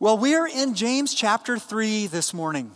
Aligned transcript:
Well, 0.00 0.16
we're 0.16 0.46
in 0.46 0.74
James 0.74 1.12
chapter 1.12 1.58
3 1.58 2.06
this 2.06 2.32
morning. 2.32 2.70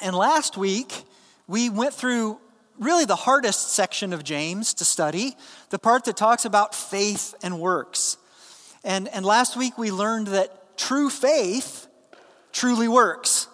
And 0.00 0.14
last 0.14 0.56
week, 0.56 1.02
we 1.48 1.68
went 1.68 1.94
through 1.94 2.38
really 2.78 3.04
the 3.04 3.16
hardest 3.16 3.72
section 3.72 4.12
of 4.12 4.22
James 4.22 4.72
to 4.74 4.84
study, 4.84 5.36
the 5.70 5.80
part 5.80 6.04
that 6.04 6.16
talks 6.16 6.44
about 6.44 6.76
faith 6.76 7.34
and 7.42 7.58
works. 7.58 8.18
And, 8.84 9.08
and 9.08 9.26
last 9.26 9.56
week, 9.56 9.76
we 9.76 9.90
learned 9.90 10.28
that 10.28 10.78
true 10.78 11.10
faith 11.10 11.88
truly 12.52 12.86
works, 12.86 13.48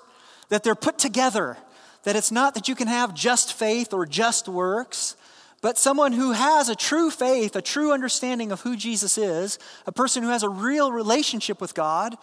that 0.50 0.62
they're 0.62 0.74
put 0.74 0.98
together, 0.98 1.56
that 2.02 2.16
it's 2.16 2.30
not 2.30 2.52
that 2.52 2.68
you 2.68 2.74
can 2.74 2.88
have 2.88 3.14
just 3.14 3.54
faith 3.54 3.94
or 3.94 4.04
just 4.04 4.46
works, 4.46 5.16
but 5.62 5.78
someone 5.78 6.12
who 6.12 6.32
has 6.32 6.68
a 6.68 6.76
true 6.76 7.10
faith, 7.10 7.56
a 7.56 7.62
true 7.62 7.94
understanding 7.94 8.52
of 8.52 8.60
who 8.60 8.76
Jesus 8.76 9.16
is, 9.16 9.58
a 9.86 9.92
person 9.92 10.22
who 10.22 10.28
has 10.28 10.42
a 10.42 10.50
real 10.50 10.92
relationship 10.92 11.62
with 11.62 11.72
God, 11.72 12.14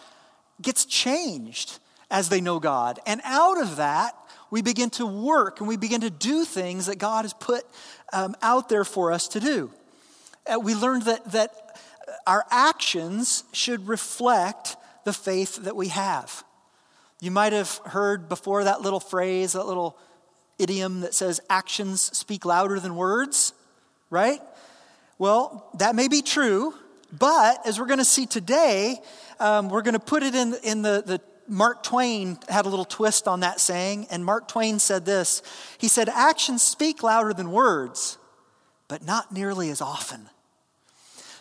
gets 0.61 0.85
changed 0.85 1.79
as 2.09 2.29
they 2.29 2.41
know 2.41 2.59
God. 2.59 2.99
And 3.05 3.21
out 3.23 3.61
of 3.61 3.77
that, 3.77 4.15
we 4.51 4.61
begin 4.61 4.89
to 4.91 5.05
work 5.05 5.59
and 5.59 5.67
we 5.67 5.77
begin 5.77 6.01
to 6.01 6.09
do 6.09 6.45
things 6.45 6.85
that 6.85 6.97
God 6.97 7.25
has 7.25 7.33
put 7.33 7.65
um, 8.13 8.35
out 8.41 8.69
there 8.69 8.85
for 8.85 9.11
us 9.11 9.27
to 9.29 9.39
do. 9.39 9.71
Uh, 10.47 10.59
we 10.59 10.75
learned 10.75 11.03
that, 11.03 11.31
that 11.31 11.79
our 12.27 12.45
actions 12.49 13.43
should 13.51 13.87
reflect 13.87 14.77
the 15.03 15.13
faith 15.13 15.57
that 15.63 15.75
we 15.75 15.89
have. 15.89 16.43
You 17.21 17.31
might 17.31 17.53
have 17.53 17.79
heard 17.85 18.29
before 18.29 18.65
that 18.65 18.81
little 18.81 18.99
phrase, 18.99 19.53
that 19.53 19.65
little 19.65 19.97
idiom 20.59 21.01
that 21.01 21.13
says, 21.13 21.41
actions 21.49 22.01
speak 22.01 22.45
louder 22.45 22.79
than 22.79 22.95
words, 22.95 23.53
right? 24.09 24.39
Well, 25.17 25.69
that 25.77 25.95
may 25.95 26.07
be 26.07 26.21
true, 26.21 26.73
but 27.11 27.65
as 27.65 27.79
we're 27.79 27.85
going 27.85 27.99
to 27.99 28.05
see 28.05 28.25
today, 28.25 28.97
um, 29.39 29.69
we're 29.69 29.81
going 29.81 29.93
to 29.93 29.99
put 29.99 30.23
it 30.23 30.35
in, 30.35 30.55
in 30.63 30.81
the, 30.81 31.03
the 31.05 31.21
Mark 31.47 31.83
Twain 31.83 32.37
had 32.49 32.65
a 32.65 32.69
little 32.69 32.85
twist 32.85 33.27
on 33.27 33.41
that 33.41 33.59
saying, 33.59 34.07
and 34.09 34.25
Mark 34.25 34.47
Twain 34.47 34.79
said 34.79 35.05
this. 35.05 35.41
He 35.77 35.87
said, 35.87 36.09
Actions 36.09 36.63
speak 36.63 37.03
louder 37.03 37.33
than 37.33 37.51
words, 37.51 38.17
but 38.87 39.05
not 39.05 39.31
nearly 39.31 39.69
as 39.69 39.81
often. 39.81 40.29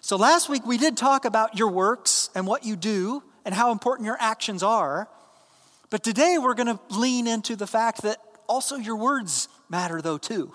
So 0.01 0.17
last 0.17 0.51
week 0.51 0.67
we 0.67 0.77
did 0.77 0.97
talk 0.97 1.25
about 1.25 1.57
your 1.59 1.71
works 1.71 2.29
and 2.35 2.47
what 2.47 2.65
you 2.65 2.77
do 2.77 3.23
and 3.45 3.55
how 3.55 3.73
important 3.73 4.07
your 4.07 4.19
actions 4.21 4.63
are. 4.63 5.09
But 5.89 6.03
today 6.03 6.37
we're 6.39 6.55
going 6.55 6.67
to 6.67 6.81
lean 6.91 7.27
into 7.27 7.57
the 7.57 7.67
fact 7.67 8.03
that 8.03 8.19
also 8.47 8.77
your 8.77 8.97
words 8.97 9.49
matter, 9.71 10.03
though, 10.03 10.19
too. 10.19 10.53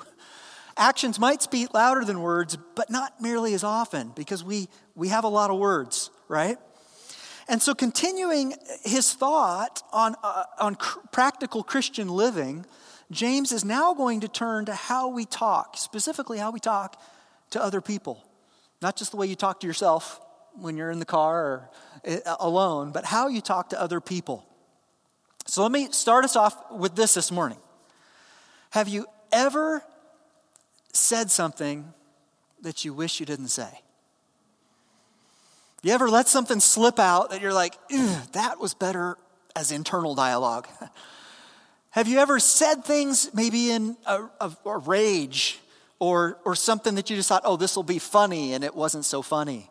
Actions 0.78 1.20
might 1.20 1.42
speak 1.42 1.74
louder 1.74 2.06
than 2.06 2.22
words, 2.22 2.58
but 2.76 2.90
not 2.90 3.20
nearly 3.22 3.54
as 3.54 3.64
often 3.64 4.12
because 4.16 4.44
we, 4.44 4.70
we 5.00 5.08
have 5.08 5.24
a 5.24 5.30
lot 5.30 5.50
of 5.50 5.58
words, 5.58 6.12
right? 6.28 6.58
And 7.48 7.62
so, 7.62 7.74
continuing 7.74 8.54
his 8.84 9.14
thought 9.14 9.82
on, 9.94 10.16
uh, 10.22 10.44
on 10.60 10.76
cr- 10.76 11.00
practical 11.12 11.64
Christian 11.64 12.10
living, 12.10 12.66
James 13.10 13.52
is 13.54 13.64
now 13.64 13.94
going 13.94 14.20
to 14.20 14.28
turn 14.28 14.66
to 14.66 14.76
how 14.76 15.08
we 15.08 15.26
talk, 15.26 15.78
specifically 15.78 16.38
how 16.38 16.52
we 16.52 16.60
talk 16.60 17.02
to 17.52 17.64
other 17.64 17.82
people. 17.82 18.24
Not 18.82 18.98
just 18.98 19.12
the 19.12 19.18
way 19.18 19.26
you 19.26 19.36
talk 19.36 19.62
to 19.62 19.68
yourself 19.68 20.22
when 20.54 20.76
you're 20.76 20.92
in 20.92 21.00
the 21.00 21.06
car 21.06 21.46
or 21.46 21.70
uh, 22.06 22.36
alone, 22.40 22.92
but 22.92 23.06
how 23.06 23.30
you 23.30 23.42
talk 23.42 23.70
to 23.70 23.82
other 23.82 24.02
people. 24.02 24.46
So, 25.48 25.64
let 25.64 25.72
me 25.72 25.88
start 25.92 26.26
us 26.26 26.36
off 26.36 26.72
with 26.72 26.96
this 26.96 27.14
this 27.14 27.32
morning. 27.32 27.58
Have 28.72 28.90
you 28.90 29.08
ever 29.32 29.82
said 30.92 31.32
something 31.32 31.94
that 32.62 32.84
you 32.84 32.94
wish 32.94 33.22
you 33.22 33.26
didn't 33.26 33.48
say? 33.48 33.82
You 35.82 35.94
ever 35.94 36.10
let 36.10 36.28
something 36.28 36.60
slip 36.60 37.00
out 37.00 37.30
that 37.30 37.42
you're 37.42 37.54
like, 37.54 37.76
that 38.34 38.60
was 38.60 38.74
better 38.74 39.18
as 39.56 39.72
internal 39.72 40.14
dialogue? 40.14 40.68
Have 41.92 42.08
you 42.08 42.20
ever 42.20 42.40
said 42.40 42.84
things 42.84 43.34
maybe 43.34 43.72
in 43.72 43.98
a, 44.06 44.26
a, 44.42 44.52
a 44.66 44.78
rage 44.78 45.60
or, 45.98 46.38
or 46.46 46.56
something 46.56 46.96
that 46.96 47.10
you 47.10 47.16
just 47.16 47.30
thought, 47.30 47.44
oh, 47.46 47.56
this 47.56 47.76
will 47.76 47.84
be 47.84 47.98
funny, 47.98 48.54
and 48.54 48.64
it 48.64 48.76
wasn't 48.76 49.06
so 49.06 49.22
funny? 49.22 49.70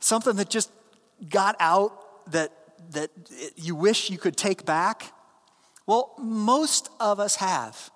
Something 0.00 0.36
that 0.36 0.50
just 0.50 0.70
got 1.28 1.56
out 1.60 2.30
that, 2.32 2.50
that 2.92 3.10
you 3.56 3.74
wish 3.74 4.10
you 4.10 4.18
could 4.18 4.36
take 4.36 4.64
back? 4.64 5.12
Well, 5.86 6.14
most 6.18 6.88
of 7.00 7.20
us 7.20 7.36
have. 7.36 7.90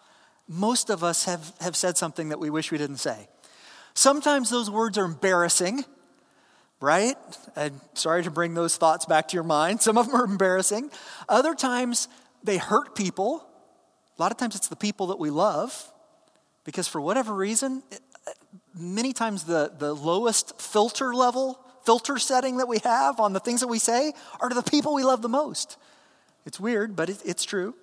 Most 0.48 0.90
of 0.90 1.02
us 1.02 1.24
have, 1.24 1.52
have 1.60 1.76
said 1.76 1.96
something 1.96 2.28
that 2.28 2.38
we 2.38 2.50
wish 2.50 2.70
we 2.70 2.78
didn't 2.78 2.98
say. 2.98 3.28
Sometimes 3.94 4.50
those 4.50 4.70
words 4.70 4.98
are 4.98 5.04
embarrassing 5.04 5.84
right? 6.82 7.16
And 7.54 7.80
sorry 7.94 8.24
to 8.24 8.30
bring 8.30 8.54
those 8.54 8.76
thoughts 8.76 9.06
back 9.06 9.28
to 9.28 9.34
your 9.34 9.44
mind. 9.44 9.80
Some 9.80 9.96
of 9.96 10.06
them 10.06 10.20
are 10.20 10.24
embarrassing. 10.24 10.90
Other 11.28 11.54
times 11.54 12.08
they 12.42 12.58
hurt 12.58 12.96
people. 12.96 13.46
A 14.18 14.22
lot 14.22 14.32
of 14.32 14.36
times 14.36 14.56
it's 14.56 14.68
the 14.68 14.76
people 14.76 15.06
that 15.06 15.18
we 15.18 15.30
love 15.30 15.90
because 16.64 16.88
for 16.88 17.00
whatever 17.00 17.34
reason, 17.34 17.84
many 18.74 19.12
times 19.12 19.44
the, 19.44 19.72
the 19.78 19.94
lowest 19.94 20.60
filter 20.60 21.14
level, 21.14 21.58
filter 21.86 22.18
setting 22.18 22.56
that 22.56 22.66
we 22.66 22.78
have 22.78 23.20
on 23.20 23.32
the 23.32 23.40
things 23.40 23.60
that 23.60 23.68
we 23.68 23.78
say 23.78 24.12
are 24.40 24.48
to 24.48 24.54
the 24.54 24.62
people 24.62 24.92
we 24.92 25.04
love 25.04 25.22
the 25.22 25.28
most. 25.28 25.78
It's 26.44 26.58
weird, 26.58 26.96
but 26.96 27.08
it, 27.08 27.18
it's 27.24 27.44
true. 27.44 27.74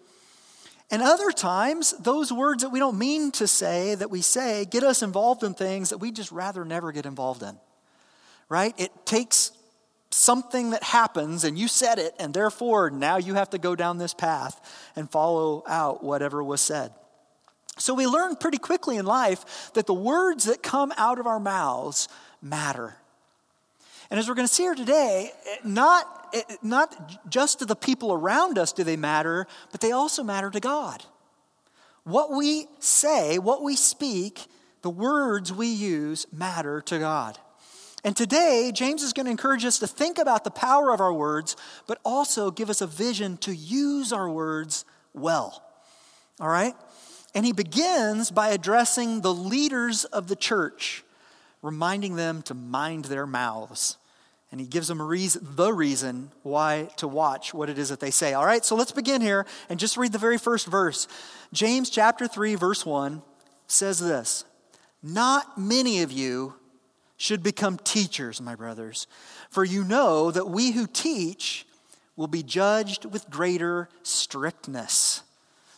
And 0.91 1.01
other 1.01 1.31
times, 1.31 1.93
those 1.99 2.33
words 2.33 2.63
that 2.63 2.69
we 2.69 2.79
don't 2.79 2.97
mean 2.97 3.31
to 3.33 3.47
say, 3.47 3.95
that 3.95 4.09
we 4.09 4.21
say, 4.21 4.65
get 4.65 4.83
us 4.83 5.03
involved 5.03 5.43
in 5.43 5.53
things 5.53 5.89
that 5.89 5.99
we 5.99 6.11
just 6.11 6.31
rather 6.31 6.65
never 6.65 6.91
get 6.91 7.05
involved 7.05 7.43
in 7.43 7.57
right? 8.49 8.73
It 8.77 9.05
takes 9.05 9.51
something 10.11 10.71
that 10.71 10.83
happens 10.83 11.43
and 11.43 11.57
you 11.57 11.67
said 11.67 11.99
it, 11.99 12.15
and 12.19 12.33
therefore 12.33 12.89
now 12.89 13.17
you 13.17 13.35
have 13.35 13.51
to 13.51 13.57
go 13.57 13.75
down 13.75 13.97
this 13.97 14.13
path 14.13 14.59
and 14.95 15.09
follow 15.09 15.63
out 15.67 16.03
whatever 16.03 16.43
was 16.43 16.61
said. 16.61 16.91
So 17.77 17.93
we 17.93 18.07
learn 18.07 18.35
pretty 18.35 18.57
quickly 18.57 18.97
in 18.97 19.05
life 19.05 19.71
that 19.73 19.85
the 19.87 19.93
words 19.93 20.45
that 20.45 20.61
come 20.61 20.91
out 20.97 21.19
of 21.19 21.27
our 21.27 21.39
mouths 21.39 22.09
matter. 22.41 22.97
And 24.09 24.19
as 24.19 24.27
we're 24.27 24.35
going 24.35 24.47
to 24.47 24.53
see 24.53 24.63
here 24.63 24.75
today, 24.75 25.31
not, 25.63 26.35
not 26.63 27.29
just 27.29 27.59
to 27.59 27.65
the 27.65 27.75
people 27.75 28.11
around 28.11 28.57
us 28.57 28.73
do 28.73 28.83
they 28.83 28.97
matter, 28.97 29.45
but 29.71 29.79
they 29.79 29.91
also 29.91 30.23
matter 30.23 30.49
to 30.49 30.59
God. 30.59 31.05
What 32.03 32.31
we 32.31 32.65
say, 32.79 33.37
what 33.37 33.61
we 33.61 33.75
speak, 33.75 34.47
the 34.81 34.89
words 34.89 35.53
we 35.53 35.67
use 35.67 36.25
matter 36.33 36.81
to 36.81 36.97
God. 36.97 37.37
And 38.03 38.15
today, 38.15 38.71
James 38.73 39.03
is 39.03 39.13
going 39.13 39.25
to 39.25 39.31
encourage 39.31 39.65
us 39.65 39.79
to 39.79 39.87
think 39.87 40.17
about 40.17 40.43
the 40.43 40.51
power 40.51 40.93
of 40.93 41.01
our 41.01 41.13
words, 41.13 41.55
but 41.85 41.99
also 42.05 42.49
give 42.49 42.69
us 42.69 42.81
a 42.81 42.87
vision 42.87 43.37
to 43.37 43.53
use 43.53 44.13
our 44.13 44.29
words 44.29 44.85
well. 45.13 45.63
All 46.39 46.47
right? 46.47 46.75
And 47.35 47.45
he 47.45 47.51
begins 47.51 48.31
by 48.31 48.49
addressing 48.49 49.21
the 49.21 49.33
leaders 49.33 50.05
of 50.05 50.27
the 50.27 50.35
church, 50.35 51.03
reminding 51.61 52.15
them 52.15 52.41
to 52.43 52.53
mind 52.53 53.05
their 53.05 53.27
mouths. 53.27 53.97
And 54.51 54.59
he 54.59 54.65
gives 54.65 54.87
them 54.87 55.01
reason, 55.01 55.45
the 55.55 55.71
reason 55.71 56.31
why 56.41 56.89
to 56.97 57.07
watch 57.07 57.53
what 57.53 57.69
it 57.69 57.77
is 57.77 57.89
that 57.89 57.99
they 57.99 58.09
say. 58.09 58.33
All 58.33 58.45
right, 58.45 58.65
so 58.65 58.75
let's 58.75 58.91
begin 58.91 59.21
here 59.21 59.45
and 59.69 59.79
just 59.79 59.95
read 59.95 60.11
the 60.11 60.17
very 60.17 60.39
first 60.39 60.65
verse. 60.65 61.07
James 61.53 61.89
chapter 61.89 62.27
3, 62.27 62.55
verse 62.55 62.85
1 62.85 63.21
says 63.67 63.99
this 63.99 64.45
Not 65.03 65.57
many 65.57 66.01
of 66.01 66.11
you 66.11 66.55
should 67.19 67.43
become 67.43 67.77
teachers, 67.77 68.41
my 68.41 68.55
brothers. 68.55 69.05
For 69.49 69.65
you 69.65 69.83
know 69.83 70.31
that 70.31 70.47
we 70.47 70.71
who 70.71 70.87
teach 70.87 71.67
will 72.15 72.27
be 72.27 72.41
judged 72.41 73.05
with 73.05 73.29
greater 73.29 73.89
strictness. 74.03 75.21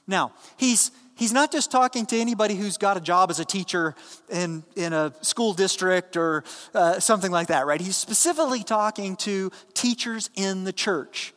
Now, 0.06 0.34
he's, 0.58 0.92
he's 1.16 1.34
not 1.34 1.52
just 1.52 1.72
talking 1.72 2.06
to 2.08 2.18
anybody 2.18 2.56
who's 2.56 2.78
got 2.78 2.96
a 2.96 3.02
job 3.02 3.32
as 3.32 3.40
a 3.40 3.46
teacher 3.46 3.96
in, 4.30 4.64
in 4.76 4.94
a 4.94 5.14
school 5.22 5.54
district 5.54 6.16
or 6.16 6.44
uh, 6.76 7.00
something 7.00 7.32
like 7.32 7.48
that, 7.48 7.66
right? 7.66 7.82
He's 7.82 7.98
specifically 7.98 8.64
talking 8.64 9.16
to 9.18 9.52
teachers 9.74 10.30
in 10.36 10.64
the 10.64 10.74
church. 10.74 11.34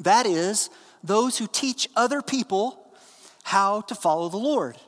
That 0.00 0.24
is, 0.24 0.70
those 1.04 1.36
who 1.36 1.46
teach 1.46 1.86
other 1.94 2.22
people 2.22 2.82
how 3.42 3.82
to 3.82 3.94
follow 3.94 4.30
the 4.30 4.38
Lord. 4.38 4.78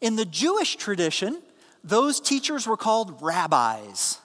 In 0.00 0.14
the 0.14 0.24
Jewish 0.24 0.76
tradition, 0.76 1.42
those 1.82 2.20
teachers 2.20 2.66
were 2.66 2.76
called 2.76 3.22
rabbis. 3.22 4.18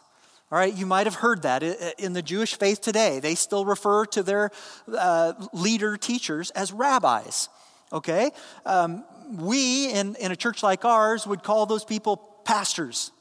All 0.52 0.60
right, 0.60 0.74
you 0.74 0.86
might 0.86 1.08
have 1.08 1.16
heard 1.16 1.42
that 1.42 1.64
in 2.00 2.14
the 2.14 2.22
Jewish 2.22 2.56
faith 2.56 2.80
today. 2.80 3.20
They 3.20 3.36
still 3.36 3.66
refer 3.66 4.06
to 4.08 4.24
their 4.24 4.52
uh, 4.96 5.34
leader 5.54 5.98
teachers 5.98 6.52
as 6.52 6.72
rabbis. 6.72 7.50
Okay? 7.92 8.32
Um, 8.66 9.04
we, 9.32 9.92
in, 9.92 10.16
in 10.16 10.32
a 10.32 10.36
church 10.36 10.62
like 10.62 10.86
ours, 10.86 11.26
would 11.26 11.44
call 11.44 11.66
those 11.66 11.84
people 11.84 12.18
pastors 12.46 13.12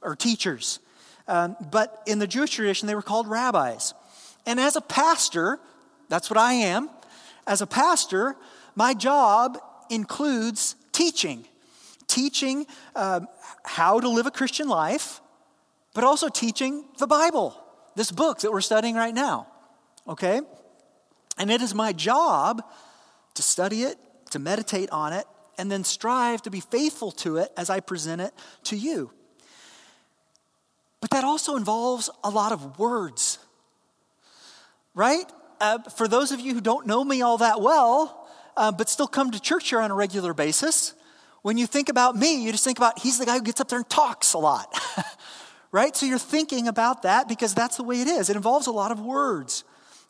or 0.00 0.16
teachers. 0.16 0.80
Um, 1.28 1.56
but 1.70 2.02
in 2.06 2.18
the 2.18 2.26
Jewish 2.26 2.50
tradition, 2.50 2.88
they 2.88 2.94
were 2.94 3.02
called 3.02 3.28
rabbis. 3.28 3.94
And 4.46 4.58
as 4.58 4.74
a 4.74 4.80
pastor, 4.80 5.60
that's 6.08 6.30
what 6.30 6.38
I 6.38 6.54
am. 6.54 6.88
As 7.46 7.60
a 7.60 7.66
pastor, 7.66 8.34
my 8.74 8.94
job 8.94 9.58
includes 9.90 10.74
teaching 10.92 11.46
teaching 12.12 12.66
uh, 12.94 13.20
how 13.64 13.98
to 13.98 14.08
live 14.08 14.26
a 14.26 14.30
Christian 14.30 14.68
life, 14.68 15.22
but 15.94 16.04
also 16.04 16.28
teaching 16.28 16.84
the 16.98 17.06
Bible, 17.06 17.56
this 17.96 18.12
book 18.12 18.40
that 18.40 18.52
we're 18.52 18.60
studying 18.60 18.94
right 18.94 19.14
now. 19.14 19.46
okay? 20.06 20.42
And 21.38 21.50
it 21.50 21.62
is 21.62 21.74
my 21.74 21.92
job 21.94 22.62
to 23.34 23.42
study 23.42 23.84
it, 23.84 23.96
to 24.30 24.38
meditate 24.38 24.90
on 24.90 25.14
it, 25.14 25.24
and 25.56 25.70
then 25.70 25.84
strive 25.84 26.42
to 26.42 26.50
be 26.50 26.60
faithful 26.60 27.12
to 27.12 27.38
it 27.38 27.50
as 27.56 27.70
I 27.70 27.80
present 27.80 28.20
it 28.20 28.34
to 28.64 28.76
you. 28.76 29.10
But 31.00 31.10
that 31.10 31.24
also 31.24 31.56
involves 31.56 32.10
a 32.22 32.30
lot 32.30 32.52
of 32.52 32.78
words, 32.78 33.38
right? 34.94 35.24
Uh, 35.60 35.78
for 35.78 36.06
those 36.08 36.30
of 36.30 36.40
you 36.40 36.52
who 36.52 36.60
don't 36.60 36.86
know 36.86 37.02
me 37.02 37.22
all 37.22 37.38
that 37.38 37.62
well, 37.62 38.28
uh, 38.56 38.70
but 38.70 38.90
still 38.90 39.08
come 39.08 39.30
to 39.30 39.40
church 39.40 39.70
here 39.70 39.80
on 39.80 39.90
a 39.90 39.94
regular 39.94 40.34
basis, 40.34 40.94
when 41.42 41.58
you 41.58 41.66
think 41.66 41.88
about 41.88 42.16
me, 42.16 42.42
you 42.42 42.52
just 42.52 42.64
think 42.64 42.78
about 42.78 43.00
he's 43.00 43.18
the 43.18 43.26
guy 43.26 43.34
who 43.34 43.42
gets 43.42 43.60
up 43.60 43.68
there 43.68 43.78
and 43.78 43.88
talks 43.88 44.32
a 44.32 44.38
lot, 44.38 44.72
right? 45.72 45.94
So 45.94 46.06
you're 46.06 46.18
thinking 46.18 46.68
about 46.68 47.02
that 47.02 47.28
because 47.28 47.54
that's 47.54 47.76
the 47.76 47.82
way 47.82 48.00
it 48.00 48.08
is. 48.08 48.30
It 48.30 48.36
involves 48.36 48.66
a 48.66 48.72
lot 48.72 48.92
of 48.92 49.00
words. 49.00 49.64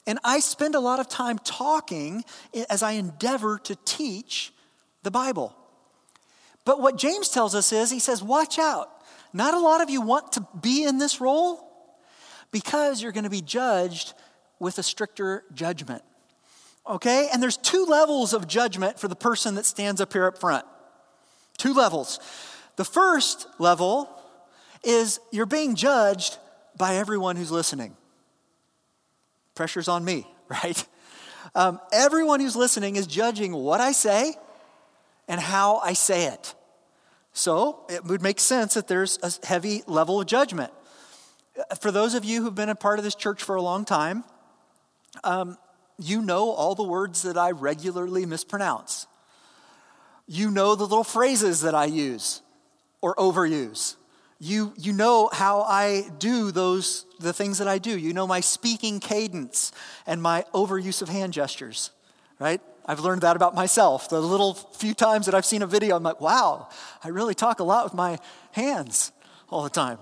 And 0.07 0.19
I 0.25 0.41
spend 0.41 0.75
a 0.75 0.81
lot 0.81 1.01
of 1.01 1.09
time 1.09 1.39
talking 1.39 2.25
as 2.69 2.83
I 2.83 2.93
endeavor 2.93 3.59
to 3.65 3.77
teach 3.85 4.53
the 5.03 5.11
Bible. 5.11 5.57
But 6.65 6.81
what 6.81 6.97
James 6.97 7.29
tells 7.29 7.55
us 7.55 7.73
is 7.73 7.91
he 7.91 7.99
says, 7.99 8.23
watch 8.23 8.59
out. 8.59 8.89
Not 9.33 9.55
a 9.55 9.59
lot 9.59 9.81
of 9.81 9.91
you 9.91 10.01
want 10.01 10.33
to 10.33 10.47
be 10.61 10.85
in 10.85 10.99
this 10.99 11.21
role 11.21 11.69
because 12.51 13.03
you're 13.03 13.13
going 13.13 13.25
to 13.25 13.31
be 13.31 13.41
judged 13.41 14.13
with 14.59 14.79
a 14.79 14.83
stricter 14.83 15.45
judgment. 15.55 16.03
Okay? 16.87 17.29
And 17.33 17.43
there's 17.43 17.57
two 17.57 17.85
levels 17.85 18.35
of 18.35 18.47
judgment 18.47 18.99
for 18.99 19.09
the 19.09 19.17
person 19.17 19.55
that 19.55 19.65
stands 19.65 20.01
up 20.01 20.13
here 20.13 20.27
up 20.27 20.39
front. 20.39 20.67
Two 21.63 21.75
levels. 21.75 22.19
The 22.75 22.85
first 22.85 23.47
level 23.61 24.11
is 24.83 25.21
you're 25.31 25.47
being 25.47 25.77
judged 25.77 26.39
by 26.77 26.97
everyone 26.97 27.37
who's 27.37 27.53
listening. 27.53 27.97
Pressure's 29.55 29.87
on 29.87 30.05
me, 30.05 30.27
right? 30.49 30.85
Um, 31.55 31.79
everyone 31.93 32.41
who's 32.41 32.57
listening 32.57 32.97
is 32.97 33.07
judging 33.07 33.53
what 33.53 33.81
I 33.81 33.93
say 33.93 34.35
and 35.29 35.41
how 35.41 35.77
I 35.77 35.93
say 35.93 36.27
it. 36.27 36.53
So 37.33 37.87
it 37.89 38.07
would 38.07 38.23
make 38.23 38.41
sense 38.41 38.75
that 38.75 38.89
there's 38.89 39.21
a 39.23 39.47
heavy 39.47 39.85
level 39.87 40.21
of 40.21 40.27
judgment. 40.27 40.73
For 41.81 41.93
those 41.93 42.17
of 42.17 42.25
you 42.25 42.43
who've 42.43 42.53
been 42.53 42.71
a 42.71 42.75
part 42.75 42.99
of 42.99 43.05
this 43.05 43.15
church 43.15 43.41
for 43.41 43.55
a 43.55 43.63
long 43.63 43.85
time, 43.85 44.25
um, 45.23 45.57
you 45.97 46.23
know 46.23 46.51
all 46.51 46.75
the 46.75 46.83
words 46.83 47.23
that 47.23 47.39
I 47.39 47.53
regularly 47.53 48.27
mispronounce. 48.27 49.07
You 50.27 50.51
know 50.51 50.75
the 50.75 50.85
little 50.85 51.05
phrases 51.05 51.63
that 51.63 51.75
I 51.75 51.87
use 51.87 52.43
or 53.01 53.15
overuse. 53.17 53.97
You, 54.39 54.73
you 54.77 54.93
know 54.93 55.29
how 55.33 55.63
I 55.63 56.09
do 56.19 56.51
those, 56.51 57.07
the 57.21 57.33
things 57.33 57.59
that 57.59 57.69
I 57.69 57.79
do. 57.79 57.97
You 57.97 58.13
know 58.13 58.27
my 58.27 58.41
speaking 58.41 58.99
cadence 58.99 59.71
and 60.07 60.21
my 60.21 60.45
overuse 60.53 61.01
of 61.01 61.09
hand 61.09 61.33
gestures, 61.33 61.91
right? 62.41 62.61
I've 62.85 63.01
learned 63.01 63.23
that 63.23 63.37
about 63.37 63.55
myself. 63.55 64.09
The 64.09 64.21
little 64.21 64.55
few 64.55 64.95
times 64.95 65.27
that 65.27 65.35
I've 65.35 65.47
seen 65.47 65.63
a 65.63 65.67
video, 65.67 65.95
I'm 65.95 66.03
like, 66.03 66.21
wow, 66.21 66.69
I 67.05 67.09
really 67.09 67.35
talk 67.35 67.61
a 67.61 67.65
lot 67.65 67.85
with 67.85 67.95
my 67.95 68.19
hands 68.51 69.13
all 69.49 69.63
the 69.63 69.71
time. 69.71 69.99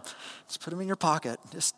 Just 0.46 0.62
put 0.62 0.70
them 0.70 0.80
in 0.80 0.86
your 0.86 0.96
pocket. 0.96 1.38
Just, 1.52 1.74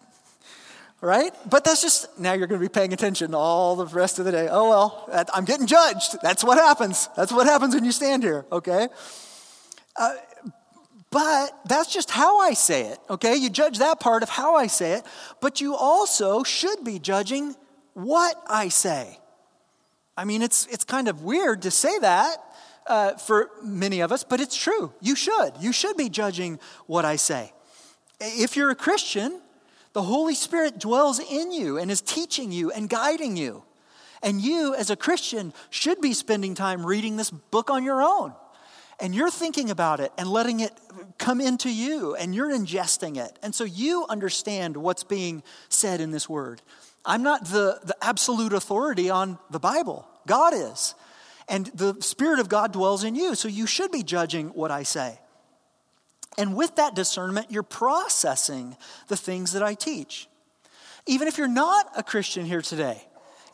right? 1.02 1.34
But 1.50 1.64
that's 1.64 1.82
just, 1.82 2.18
now 2.18 2.32
you're 2.32 2.46
going 2.46 2.60
to 2.60 2.64
be 2.64 2.72
paying 2.72 2.92
attention 2.92 3.34
all 3.34 3.76
the 3.76 3.86
rest 3.86 4.18
of 4.20 4.24
the 4.24 4.32
day. 4.32 4.48
Oh, 4.48 4.70
well, 4.70 5.26
I'm 5.34 5.44
getting 5.44 5.66
judged. 5.66 6.16
That's 6.22 6.44
what 6.44 6.56
happens. 6.56 7.08
That's 7.16 7.32
what 7.32 7.46
happens 7.46 7.74
when 7.74 7.84
you 7.84 7.92
stand 7.92 8.22
here, 8.22 8.46
okay? 8.50 8.88
Uh, 9.96 10.14
but 11.10 11.58
that's 11.66 11.92
just 11.92 12.10
how 12.10 12.38
I 12.40 12.54
say 12.54 12.86
it, 12.86 12.98
okay? 13.10 13.34
You 13.34 13.50
judge 13.50 13.78
that 13.78 13.98
part 14.00 14.22
of 14.22 14.30
how 14.30 14.54
I 14.54 14.68
say 14.68 14.92
it, 14.92 15.04
but 15.40 15.60
you 15.60 15.74
also 15.74 16.44
should 16.44 16.84
be 16.84 17.00
judging 17.00 17.56
what 17.94 18.40
I 18.48 18.68
say. 18.68 19.18
I 20.16 20.24
mean, 20.24 20.40
it's, 20.40 20.66
it's 20.66 20.84
kind 20.84 21.08
of 21.08 21.22
weird 21.22 21.62
to 21.62 21.70
say 21.72 21.98
that 21.98 22.36
uh, 22.86 23.14
for 23.14 23.50
many 23.60 24.00
of 24.00 24.12
us, 24.12 24.22
but 24.22 24.40
it's 24.40 24.56
true. 24.56 24.94
You 25.00 25.16
should. 25.16 25.52
You 25.60 25.72
should 25.72 25.96
be 25.96 26.08
judging 26.08 26.60
what 26.86 27.04
I 27.04 27.16
say. 27.16 27.52
If 28.20 28.56
you're 28.56 28.70
a 28.70 28.76
Christian, 28.76 29.41
the 29.92 30.02
Holy 30.02 30.34
Spirit 30.34 30.78
dwells 30.78 31.18
in 31.18 31.52
you 31.52 31.78
and 31.78 31.90
is 31.90 32.00
teaching 32.00 32.52
you 32.52 32.70
and 32.70 32.88
guiding 32.88 33.36
you. 33.36 33.64
And 34.22 34.40
you, 34.40 34.74
as 34.74 34.90
a 34.90 34.96
Christian, 34.96 35.52
should 35.70 36.00
be 36.00 36.12
spending 36.12 36.54
time 36.54 36.86
reading 36.86 37.16
this 37.16 37.30
book 37.30 37.70
on 37.70 37.84
your 37.84 38.02
own 38.02 38.34
and 39.02 39.16
you're 39.16 39.30
thinking 39.30 39.68
about 39.68 39.98
it 39.98 40.12
and 40.16 40.28
letting 40.28 40.60
it 40.60 40.72
come 41.18 41.40
into 41.40 41.68
you 41.68 42.14
and 42.14 42.34
you're 42.34 42.50
ingesting 42.50 43.16
it. 43.16 43.36
And 43.42 43.52
so 43.52 43.64
you 43.64 44.06
understand 44.08 44.76
what's 44.76 45.02
being 45.02 45.42
said 45.68 46.00
in 46.00 46.12
this 46.12 46.28
word. 46.28 46.62
I'm 47.04 47.24
not 47.24 47.46
the, 47.46 47.80
the 47.82 47.96
absolute 48.00 48.52
authority 48.52 49.10
on 49.10 49.40
the 49.50 49.58
Bible, 49.58 50.06
God 50.28 50.54
is. 50.54 50.94
And 51.48 51.66
the 51.74 52.00
Spirit 52.00 52.38
of 52.38 52.48
God 52.48 52.72
dwells 52.72 53.02
in 53.02 53.16
you, 53.16 53.34
so 53.34 53.48
you 53.48 53.66
should 53.66 53.90
be 53.90 54.04
judging 54.04 54.50
what 54.50 54.70
I 54.70 54.84
say. 54.84 55.18
And 56.38 56.56
with 56.56 56.76
that 56.76 56.94
discernment, 56.94 57.50
you're 57.50 57.62
processing 57.62 58.76
the 59.08 59.16
things 59.16 59.52
that 59.52 59.62
I 59.62 59.74
teach. 59.74 60.28
Even 61.06 61.28
if 61.28 61.36
you're 61.36 61.48
not 61.48 61.90
a 61.96 62.02
Christian 62.02 62.46
here 62.46 62.62
today, 62.62 63.02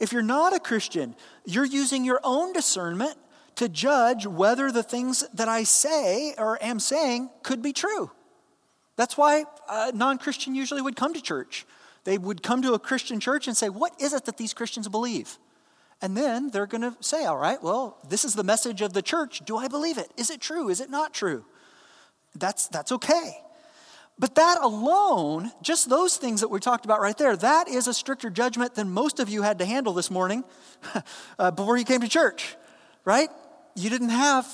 if 0.01 0.13
you're 0.13 0.23
not 0.23 0.55
a 0.55 0.61
Christian, 0.61 1.17
you're 1.45 1.65
using 1.65 2.05
your 2.05 2.21
own 2.23 2.53
discernment 2.53 3.17
to 3.57 3.69
judge 3.69 4.27
whether 4.27 4.71
the 4.71 4.83
things 4.83 5.25
that 5.35 5.49
I 5.49 5.65
say 5.65 6.35
or 6.39 6.63
am 6.63 6.79
saying 6.79 7.31
could 7.43 7.63
be 7.63 7.73
true. 7.73 8.11
That's 8.97 9.17
why 9.17 9.45
a 9.69 9.93
non 9.93 10.19
Christian 10.19 10.55
usually 10.55 10.83
would 10.83 10.97
come 10.97 11.15
to 11.15 11.21
church. 11.21 11.67
They 12.05 12.19
would 12.19 12.43
come 12.43 12.63
to 12.63 12.75
a 12.75 12.79
Christian 12.79 13.21
church 13.21 13.49
and 13.49 13.57
say, 13.57 13.69
What 13.69 13.93
is 14.01 14.13
it 14.13 14.25
that 14.27 14.37
these 14.37 14.55
Christians 14.55 14.89
believe? 14.89 15.39
And 16.01 16.17
then 16.17 16.51
they're 16.51 16.67
going 16.67 16.83
to 16.83 16.97
say, 17.01 17.25
All 17.25 17.37
right, 17.37 17.63
well, 17.63 17.99
this 18.09 18.25
is 18.25 18.35
the 18.35 18.45
message 18.45 18.83
of 18.83 18.93
the 18.93 19.03
church. 19.03 19.43
Do 19.45 19.57
I 19.57 19.69
believe 19.69 19.99
it? 19.99 20.13
Is 20.17 20.31
it 20.31 20.41
true? 20.41 20.69
Is 20.69 20.81
it 20.81 20.91
not 20.91 21.13
true? 21.13 21.45
That's, 22.39 22.69
that's 22.69 22.93
okay. 22.93 23.39
But 24.19 24.35
that 24.35 24.59
alone, 24.63 25.53
just 25.63 25.89
those 25.89 26.17
things 26.17 26.41
that 26.41 26.49
we 26.49 26.59
talked 26.59 26.85
about 26.85 27.01
right 27.01 27.17
there, 27.17 27.37
that 27.37 27.69
is 27.69 27.87
a 27.87 27.95
stricter 27.95 28.31
judgment 28.31 28.75
than 28.75 28.91
most 28.91 29.21
of 29.21 29.29
you 29.29 29.43
had 29.43 29.61
to 29.61 29.65
handle 29.65 29.93
this 29.93 30.11
morning 30.11 30.45
uh, 31.39 31.51
before 31.53 31.77
you 31.77 31.85
came 31.85 32.01
to 32.01 32.09
church, 32.09 32.57
right? 33.05 33.29
you 33.79 33.91
didn't 33.91 34.11
have 34.11 34.47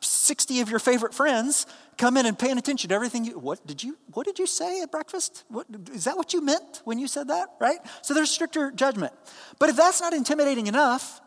60 0.00 0.60
of 0.60 0.70
your 0.70 0.78
favorite 0.78 1.12
friends 1.12 1.66
come 1.98 2.16
in 2.16 2.24
and 2.24 2.38
paying 2.38 2.56
attention 2.56 2.88
to 2.88 2.94
everything 2.94 3.24
you 3.24 3.38
what 3.38 3.66
did 3.66 3.82
you 3.82 3.98
what 4.14 4.24
did 4.24 4.38
you 4.38 4.46
say 4.46 4.80
at 4.80 4.90
breakfast 4.90 5.44
what, 5.48 5.66
is 5.92 6.04
that 6.04 6.16
what 6.16 6.32
you 6.32 6.40
meant 6.40 6.80
when 6.84 6.98
you 6.98 7.06
said 7.06 7.28
that 7.28 7.48
right 7.60 7.78
so 8.00 8.14
there's 8.14 8.30
stricter 8.30 8.70
judgment 8.70 9.12
but 9.58 9.68
if 9.68 9.76
that's 9.76 10.00
not 10.00 10.14
intimidating 10.14 10.66
enough 10.66 11.20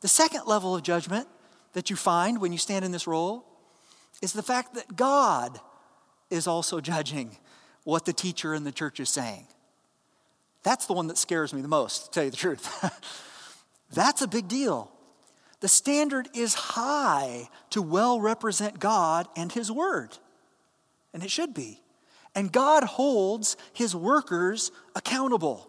the 0.00 0.08
second 0.08 0.46
level 0.46 0.74
of 0.74 0.82
judgment 0.82 1.28
that 1.74 1.90
you 1.90 1.96
find 1.96 2.40
when 2.40 2.52
you 2.52 2.58
stand 2.58 2.84
in 2.84 2.92
this 2.92 3.06
role 3.06 3.44
is 4.20 4.32
the 4.32 4.42
fact 4.42 4.74
that 4.74 4.96
god 4.96 5.60
is 6.30 6.46
also 6.46 6.80
judging 6.80 7.36
what 7.84 8.04
the 8.04 8.12
teacher 8.12 8.54
in 8.54 8.64
the 8.64 8.72
church 8.72 9.00
is 9.00 9.08
saying 9.08 9.46
that's 10.62 10.86
the 10.86 10.92
one 10.92 11.06
that 11.06 11.18
scares 11.18 11.54
me 11.54 11.62
the 11.62 11.68
most 11.68 12.06
to 12.06 12.10
tell 12.10 12.24
you 12.24 12.30
the 12.30 12.36
truth 12.36 12.84
that's 13.92 14.22
a 14.22 14.28
big 14.28 14.48
deal 14.48 14.92
the 15.60 15.68
standard 15.68 16.28
is 16.34 16.54
high 16.54 17.48
to 17.70 17.82
well 17.82 18.18
represent 18.18 18.80
God 18.80 19.28
and 19.36 19.52
His 19.52 19.70
Word. 19.70 20.16
And 21.12 21.22
it 21.22 21.30
should 21.30 21.54
be. 21.54 21.82
And 22.34 22.50
God 22.50 22.84
holds 22.84 23.56
His 23.72 23.94
workers 23.94 24.72
accountable. 24.94 25.66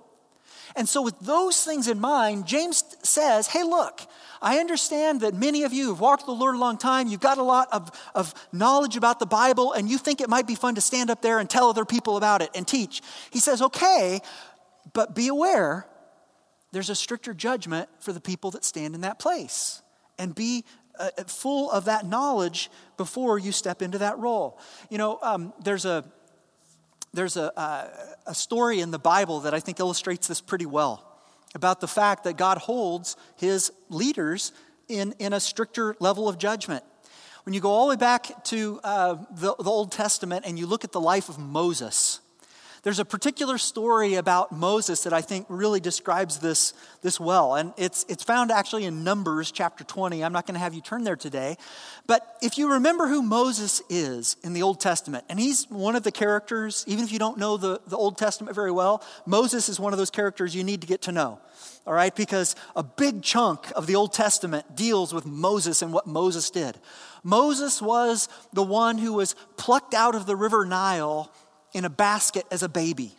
And 0.76 0.88
so, 0.88 1.02
with 1.02 1.20
those 1.20 1.64
things 1.64 1.88
in 1.88 2.00
mind, 2.00 2.46
James 2.46 2.84
says, 3.04 3.48
Hey, 3.48 3.64
look, 3.64 4.02
I 4.42 4.58
understand 4.58 5.22
that 5.22 5.34
many 5.34 5.64
of 5.64 5.74
you 5.74 5.90
have 5.90 6.00
walked 6.00 6.26
the 6.26 6.32
Lord 6.32 6.56
a 6.56 6.58
long 6.58 6.78
time. 6.78 7.08
You've 7.08 7.20
got 7.20 7.38
a 7.38 7.44
lot 7.44 7.68
of, 7.72 7.92
of 8.16 8.34
knowledge 8.52 8.96
about 8.96 9.20
the 9.20 9.26
Bible, 9.26 9.74
and 9.74 9.90
you 9.90 9.98
think 9.98 10.22
it 10.22 10.30
might 10.30 10.48
be 10.48 10.56
fun 10.56 10.76
to 10.76 10.82
stand 10.82 11.10
up 11.10 11.22
there 11.22 11.40
and 11.40 11.50
tell 11.50 11.70
other 11.70 11.86
people 11.86 12.18
about 12.18 12.42
it 12.42 12.50
and 12.56 12.68
teach. 12.68 13.02
He 13.32 13.40
says, 13.40 13.62
Okay, 13.62 14.22
but 14.94 15.16
be 15.16 15.28
aware 15.28 15.88
there's 16.72 16.90
a 16.90 16.96
stricter 16.96 17.34
judgment 17.34 17.90
for 18.00 18.14
the 18.14 18.22
people 18.22 18.52
that 18.52 18.64
stand 18.64 18.96
in 18.96 19.02
that 19.02 19.20
place. 19.20 19.82
And 20.18 20.34
be 20.34 20.66
uh, 21.00 21.10
uh, 21.18 21.24
full 21.24 21.72
of 21.72 21.86
that 21.86 22.06
knowledge 22.06 22.70
before 22.98 23.40
you 23.40 23.52
step 23.52 23.82
into 23.82 23.98
that 23.98 24.20
role. 24.20 24.60
You 24.90 24.98
know, 24.98 25.20
um, 25.22 25.54
there's 25.64 25.86
a 25.86 26.06
there's 27.14 27.38
a, 27.38 27.58
uh, 27.60 27.88
a 28.26 28.36
story 28.36 28.80
in 28.80 28.92
the 28.92 29.00
Bible 29.00 29.42
that 29.42 29.54
I 29.54 29.60
think 29.60 29.80
illustrates 29.80 30.28
this 30.28 30.40
pretty 30.40 30.66
well 30.66 31.08
about 31.54 31.82
the 31.82 31.88
fact 31.88 32.24
that 32.24 32.38
God 32.38 32.58
holds 32.58 33.18
his 33.36 33.72
leaders 33.90 34.54
in, 34.88 35.14
in 35.20 35.34
a 35.34 35.40
stricter 35.40 35.96
level 36.00 36.30
of 36.30 36.38
judgment. 36.38 36.84
When 37.44 37.54
you 37.54 37.60
go 37.60 37.72
all 37.72 37.88
the 37.88 37.96
way 37.96 38.00
back 38.00 38.44
to 38.46 38.80
uh, 38.84 39.16
the, 39.32 39.56
the 39.56 39.70
Old 39.70 39.92
Testament 39.92 40.46
and 40.46 40.58
you 40.58 40.66
look 40.66 40.84
at 40.86 40.94
the 40.94 41.02
life 41.02 41.28
of 41.28 41.38
Moses, 41.38 42.21
There's 42.84 42.98
a 42.98 43.06
particular 43.06 43.60
story 43.60 44.16
about 44.16 44.52
Moses 44.52 45.04
that 45.04 45.14
I 45.14 45.22
think 45.22 45.46
really 45.50 45.80
describes 45.80 46.40
this, 46.40 46.74
this 47.04 47.20
well. 47.20 47.54
And 47.54 47.74
it's, 47.78 48.06
it's 48.10 48.24
found 48.24 48.50
actually 48.50 48.86
in 48.86 49.04
Numbers 49.04 49.52
chapter 49.52 49.84
20. 49.84 50.24
I'm 50.24 50.34
not 50.34 50.48
going 50.48 50.56
to 50.56 50.60
have 50.60 50.74
you 50.74 50.82
turn 50.82 51.04
there 51.04 51.16
today. 51.16 51.58
But 52.08 52.38
if 52.42 52.58
you 52.58 52.74
remember 52.74 53.08
who 53.08 53.22
Moses 53.22 53.84
is 53.88 54.36
in 54.44 54.54
the 54.54 54.64
Old 54.64 54.80
Testament, 54.80 55.26
and 55.30 55.40
he's 55.40 55.70
one 55.70 55.96
of 55.96 56.02
the 56.02 56.12
characters, 56.12 56.84
even 56.88 57.04
if 57.04 57.12
you 57.12 57.20
don't 57.20 57.38
know 57.38 57.56
the, 57.56 57.82
the 57.86 57.98
Old 57.98 58.18
Testament 58.18 58.56
very 58.56 58.72
well, 58.72 59.04
Moses 59.28 59.70
is 59.70 59.80
one 59.80 59.94
of 59.94 60.00
those 60.00 60.10
characters 60.10 60.56
you 60.56 60.64
need 60.64 60.82
to 60.82 60.88
get 60.88 61.04
to 61.04 61.12
know. 61.12 61.40
All 61.86 61.94
right? 61.94 62.16
Because 62.16 62.56
a 62.76 62.82
big 62.82 63.22
chunk 63.22 63.72
of 63.76 63.86
the 63.86 63.94
Old 63.94 64.12
Testament 64.12 64.76
deals 64.76 65.14
with 65.14 65.28
Moses 65.28 65.84
and 65.84 65.94
what 65.94 66.08
Moses 66.08 66.50
did. 66.50 66.80
Moses 67.24 67.80
was 67.80 68.28
the 68.54 68.64
one 68.64 68.98
who 68.98 69.14
was 69.14 69.36
plucked 69.56 69.94
out 69.94 70.16
of 70.16 70.26
the 70.26 70.36
river 70.36 70.66
Nile 70.66 71.32
in 71.74 71.86
a 71.86 71.90
basket 71.90 72.46
as 72.52 72.64
a 72.64 72.70
baby 72.70 73.14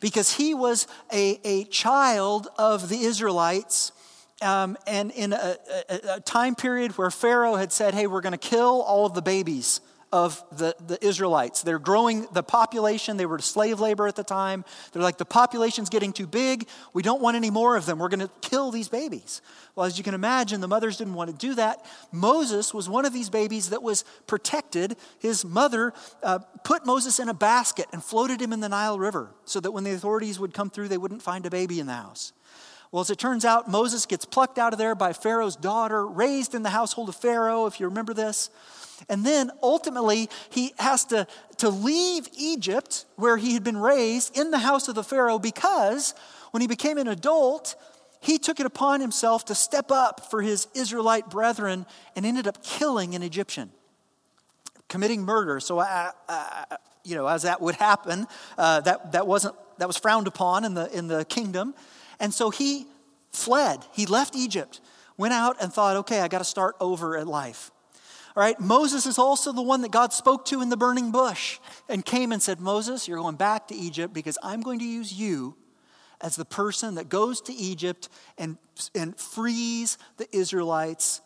because 0.00 0.34
he 0.34 0.52
was 0.52 0.86
a, 1.12 1.40
a 1.44 1.64
child 1.64 2.48
of 2.58 2.88
the 2.88 3.00
Israelites. 3.02 3.92
Um, 4.42 4.76
and 4.88 5.12
in 5.12 5.32
a, 5.32 5.56
a, 5.88 6.00
a 6.14 6.20
time 6.20 6.56
period 6.56 6.98
where 6.98 7.10
Pharaoh 7.10 7.54
had 7.54 7.72
said, 7.72 7.94
Hey, 7.94 8.08
we're 8.08 8.20
going 8.20 8.32
to 8.32 8.38
kill 8.38 8.82
all 8.82 9.06
of 9.06 9.14
the 9.14 9.22
babies 9.22 9.80
of 10.12 10.44
the, 10.56 10.76
the 10.86 11.04
Israelites. 11.04 11.62
They're 11.62 11.78
growing 11.78 12.26
the 12.32 12.42
population. 12.42 13.16
They 13.16 13.26
were 13.26 13.38
slave 13.38 13.80
labor 13.80 14.06
at 14.06 14.14
the 14.14 14.22
time. 14.22 14.64
They're 14.92 15.02
like, 15.02 15.16
the 15.16 15.24
population's 15.24 15.88
getting 15.88 16.12
too 16.12 16.26
big. 16.26 16.68
We 16.92 17.02
don't 17.02 17.22
want 17.22 17.36
any 17.36 17.50
more 17.50 17.76
of 17.76 17.86
them. 17.86 17.98
We're 17.98 18.10
going 18.10 18.20
to 18.20 18.30
kill 18.42 18.70
these 18.70 18.88
babies. 18.88 19.40
Well, 19.74 19.86
as 19.86 19.96
you 19.96 20.04
can 20.04 20.14
imagine, 20.14 20.60
the 20.60 20.68
mothers 20.68 20.98
didn't 20.98 21.14
want 21.14 21.30
to 21.30 21.36
do 21.36 21.54
that. 21.54 21.84
Moses 22.12 22.74
was 22.74 22.88
one 22.88 23.06
of 23.06 23.12
these 23.14 23.30
babies 23.30 23.70
that 23.70 23.82
was 23.82 24.04
protected. 24.26 24.96
His 25.18 25.44
mother 25.44 25.94
uh, 26.22 26.40
put 26.62 26.84
Moses 26.84 27.18
in 27.18 27.30
a 27.30 27.34
basket 27.34 27.86
and 27.92 28.04
floated 28.04 28.40
him 28.40 28.52
in 28.52 28.60
the 28.60 28.68
Nile 28.68 28.98
River 28.98 29.30
so 29.46 29.60
that 29.60 29.70
when 29.70 29.84
the 29.84 29.92
authorities 29.92 30.38
would 30.38 30.52
come 30.52 30.68
through, 30.68 30.88
they 30.88 30.98
wouldn't 30.98 31.22
find 31.22 31.46
a 31.46 31.50
baby 31.50 31.80
in 31.80 31.86
the 31.86 31.94
house. 31.94 32.34
Well, 32.92 33.00
as 33.00 33.08
it 33.08 33.18
turns 33.18 33.46
out, 33.46 33.70
Moses 33.70 34.04
gets 34.04 34.26
plucked 34.26 34.58
out 34.58 34.74
of 34.74 34.78
there 34.78 34.94
by 34.94 35.14
Pharaoh's 35.14 35.56
daughter, 35.56 36.06
raised 36.06 36.54
in 36.54 36.62
the 36.62 36.68
household 36.68 37.08
of 37.08 37.16
Pharaoh, 37.16 37.64
if 37.64 37.80
you 37.80 37.86
remember 37.86 38.12
this. 38.12 38.50
And 39.08 39.24
then 39.24 39.50
ultimately, 39.62 40.28
he 40.50 40.74
has 40.78 41.06
to, 41.06 41.26
to 41.56 41.70
leave 41.70 42.28
Egypt, 42.36 43.06
where 43.16 43.38
he 43.38 43.54
had 43.54 43.64
been 43.64 43.78
raised, 43.78 44.36
in 44.36 44.50
the 44.50 44.58
house 44.58 44.88
of 44.88 44.94
the 44.94 45.02
Pharaoh, 45.02 45.38
because 45.38 46.14
when 46.50 46.60
he 46.60 46.66
became 46.66 46.98
an 46.98 47.08
adult, 47.08 47.76
he 48.20 48.38
took 48.38 48.60
it 48.60 48.66
upon 48.66 49.00
himself 49.00 49.46
to 49.46 49.54
step 49.54 49.90
up 49.90 50.30
for 50.30 50.42
his 50.42 50.68
Israelite 50.74 51.30
brethren 51.30 51.86
and 52.14 52.26
ended 52.26 52.46
up 52.46 52.62
killing 52.62 53.14
an 53.14 53.22
Egyptian, 53.22 53.70
committing 54.88 55.22
murder. 55.22 55.60
So, 55.60 55.78
uh, 55.78 56.12
uh, 56.28 56.64
you 57.04 57.16
know, 57.16 57.26
as 57.26 57.42
that 57.42 57.62
would 57.62 57.76
happen, 57.76 58.26
uh, 58.58 58.82
that, 58.82 59.12
that, 59.12 59.26
wasn't, 59.26 59.54
that 59.78 59.88
was 59.88 59.96
frowned 59.96 60.26
upon 60.26 60.66
in 60.66 60.74
the, 60.74 60.94
in 60.96 61.08
the 61.08 61.24
kingdom. 61.24 61.74
And 62.22 62.32
so 62.32 62.48
he 62.50 62.86
fled. 63.32 63.84
He 63.92 64.06
left 64.06 64.36
Egypt, 64.36 64.80
went 65.18 65.34
out 65.34 65.56
and 65.60 65.72
thought, 65.72 65.96
okay, 65.98 66.20
I 66.20 66.28
got 66.28 66.38
to 66.38 66.44
start 66.44 66.76
over 66.80 67.18
at 67.18 67.26
life. 67.26 67.70
All 68.34 68.42
right, 68.42 68.58
Moses 68.58 69.04
is 69.04 69.18
also 69.18 69.52
the 69.52 69.60
one 69.60 69.82
that 69.82 69.90
God 69.90 70.12
spoke 70.14 70.46
to 70.46 70.62
in 70.62 70.70
the 70.70 70.76
burning 70.76 71.10
bush 71.10 71.58
and 71.88 72.02
came 72.02 72.32
and 72.32 72.40
said, 72.40 72.60
Moses, 72.60 73.06
you're 73.06 73.18
going 73.18 73.36
back 73.36 73.68
to 73.68 73.74
Egypt 73.74 74.14
because 74.14 74.38
I'm 74.42 74.62
going 74.62 74.78
to 74.78 74.86
use 74.86 75.12
you 75.12 75.56
as 76.22 76.36
the 76.36 76.44
person 76.44 76.94
that 76.94 77.08
goes 77.08 77.40
to 77.42 77.52
Egypt 77.52 78.08
and, 78.38 78.56
and 78.94 79.18
frees 79.18 79.98
the 80.16 80.34
Israelites 80.34 81.20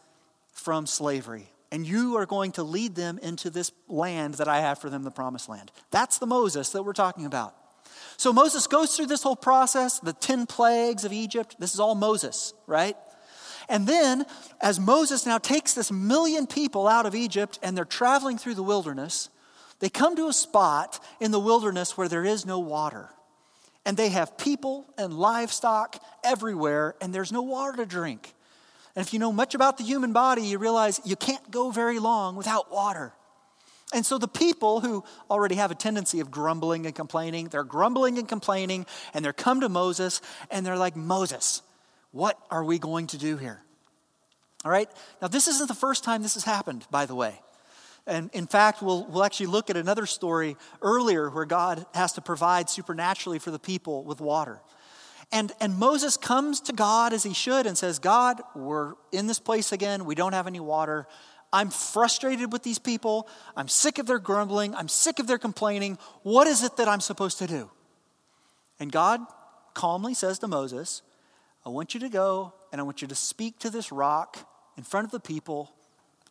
from 0.51 0.87
slavery. 0.87 1.53
And 1.71 1.87
you 1.87 2.17
are 2.17 2.27
going 2.27 2.53
to 2.53 2.63
lead 2.63 2.95
them 2.95 3.19
into 3.23 3.51
this 3.51 3.71
land 3.87 4.35
that 4.35 4.49
I 4.49 4.61
have 4.61 4.79
for 4.81 4.89
them, 4.89 5.03
the 5.03 5.11
promised 5.11 5.49
land. 5.49 5.71
That's 5.91 6.19
the 6.19 6.27
Moses 6.27 6.71
that 6.71 6.83
we're 6.83 6.95
talking 6.95 7.27
about. 7.27 7.55
So 8.17 8.33
Moses 8.33 8.67
goes 8.67 8.97
through 8.97 9.07
this 9.07 9.23
whole 9.23 9.37
process, 9.37 9.99
the 10.01 10.13
10 10.13 10.47
plagues 10.47 11.05
of 11.05 11.13
Egypt. 11.13 11.57
This 11.59 11.75
is 11.75 11.81
all 11.81 11.95
Moses, 11.95 12.55
right? 12.67 12.97
And 13.69 13.87
then, 13.87 14.25
as 14.61 14.79
Moses 14.79 15.27
now 15.27 15.39
takes 15.39 15.75
this 15.75 15.91
million 15.91 16.47
people 16.47 16.87
out 16.87 17.05
of 17.05 17.15
Egypt 17.15 17.59
and 17.63 17.77
they're 17.77 17.85
traveling 17.85 18.39
through 18.39 18.55
the 18.55 18.63
wilderness, 18.63 19.29
they 19.81 19.89
come 19.89 20.17
to 20.17 20.29
a 20.29 20.33
spot 20.33 21.03
in 21.21 21.31
the 21.31 21.41
wilderness 21.41 21.97
where 21.97 22.09
there 22.09 22.25
is 22.25 22.47
no 22.47 22.59
water. 22.59 23.11
And 23.85 23.97
they 23.97 24.09
have 24.09 24.39
people 24.39 24.87
and 24.97 25.15
livestock 25.15 26.03
everywhere, 26.25 26.95
and 27.01 27.15
there's 27.15 27.33
no 27.33 27.43
water 27.43 27.77
to 27.77 27.87
drink. 27.87 28.35
And 28.97 29.05
if 29.07 29.13
you 29.13 29.19
know 29.19 29.33
much 29.33 29.55
about 29.55 29.79
the 29.79 29.85
human 29.85 30.13
body, 30.13 30.43
you 30.43 30.59
realize 30.59 31.01
you 31.05 31.17
can't 31.17 31.51
go 31.51 31.71
very 31.71 31.99
long 31.99 32.35
without 32.35 32.73
water. 32.73 33.13
And 33.95 34.05
so 34.05 34.19
the 34.19 34.29
people 34.29 34.81
who 34.81 35.05
already 35.31 35.55
have 35.57 35.71
a 35.71 35.75
tendency 35.75 36.21
of 36.21 36.31
grumbling 36.31 36.87
and 36.87 36.95
complaining, 36.95 37.49
they're 37.49 37.65
grumbling 37.65 38.19
and 38.19 38.29
complaining, 38.29 38.85
and 39.15 39.25
they're 39.25 39.33
come 39.33 39.61
to 39.61 39.69
Moses, 39.69 40.21
and 40.51 40.67
they're 40.67 40.77
like, 40.77 40.97
Moses, 40.97 41.63
what 42.11 42.39
are 42.51 42.65
we 42.65 42.79
going 42.79 43.07
to 43.09 43.19
do 43.19 43.37
here? 43.37 43.63
All 44.65 44.71
right? 44.71 44.89
Now, 45.23 45.29
this 45.29 45.47
isn't 45.47 45.69
the 45.69 45.75
first 45.75 46.03
time 46.03 46.23
this 46.23 46.35
has 46.35 46.45
happened, 46.45 46.85
by 46.91 47.07
the 47.07 47.15
way. 47.15 47.41
And 48.07 48.31
in 48.33 48.47
fact, 48.47 48.83
we'll, 48.83 49.05
we'll 49.07 49.25
actually 49.25 49.47
look 49.47 49.71
at 49.71 49.77
another 49.77 50.07
story 50.07 50.57
earlier 50.83 51.29
where 51.29 51.45
God 51.45 51.87
has 51.95 52.13
to 52.15 52.21
provide 52.21 52.71
supernaturally 52.71 53.39
for 53.39 53.51
the 53.51 53.59
people 53.59 54.05
with 54.05 54.21
water. 54.21 54.61
And, 55.33 55.53
and 55.61 55.77
Moses 55.77 56.17
comes 56.17 56.61
to 56.63 56.73
God 56.73 57.13
as 57.13 57.25
he 57.25 57.35
should 57.35 57.67
and 57.67 57.77
says, 57.77 57.99
God, 57.99 58.41
we're 58.55 58.95
in 59.11 59.27
this 59.27 59.41
place 59.41 59.73
again. 59.73 60.05
We 60.05 60.15
don't 60.15 60.35
have 60.35 60.47
any 60.47 60.61
water. 60.61 61.09
I'm 61.53 61.71
frustrated 61.71 62.53
with 62.53 62.63
these 62.63 62.79
people. 62.79 63.29
I'm 63.57 63.69
sick 63.69 63.99
of 63.99 64.07
their 64.07 64.19
grumbling. 64.19 64.75
I'm 64.75 64.89
sick 64.89 65.19
of 65.19 65.27
their 65.27 65.39
complaining. 65.39 65.99
What 66.23 66.47
is 66.47 66.63
it 66.63 66.77
that 66.77 66.89
I'm 66.89 67.01
supposed 67.01 67.39
to 67.39 67.47
do? 67.47 67.71
And 68.79 68.93
God 68.93 69.21
calmly 69.75 70.15
says 70.15 70.39
to 70.41 70.49
Moses, 70.49 71.03
I 71.65 71.69
want 71.69 71.95
you 71.95 72.01
to 72.01 72.09
go 72.09 72.53
and 72.73 72.81
I 72.81 72.85
want 72.85 73.03
you 73.03 73.09
to 73.09 73.15
speak 73.15 73.59
to 73.61 73.71
this 73.71 73.91
rock 73.91 74.39
in 74.77 74.83
front 74.83 75.07
of 75.07 75.11
the 75.11 75.21
people, 75.21 75.73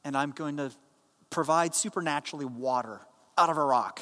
and 0.04 0.16
I'm 0.16 0.32
going 0.32 0.58
to 0.58 0.72
provide 1.30 1.74
supernaturally 1.74 2.46
water 2.46 3.02
out 3.38 3.50
of 3.50 3.58
a 3.58 3.64
rock. 3.64 4.02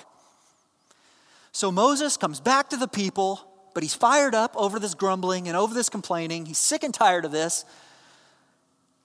So 1.52 1.72
Moses 1.72 2.18
comes 2.18 2.40
back 2.40 2.70
to 2.72 2.78
the 2.78 2.88
people, 2.88 3.48
but 3.74 3.84
he's 3.84 3.94
fired 3.94 4.36
up 4.36 4.54
over 4.56 4.80
this 4.80 4.94
grumbling 4.94 5.48
and 5.48 5.56
over 5.56 5.74
this 5.74 5.90
complaining. 5.90 6.46
He's 6.46 6.58
sick 6.58 6.84
and 6.84 6.94
tired 6.94 7.26
of 7.26 7.32
this. 7.32 7.64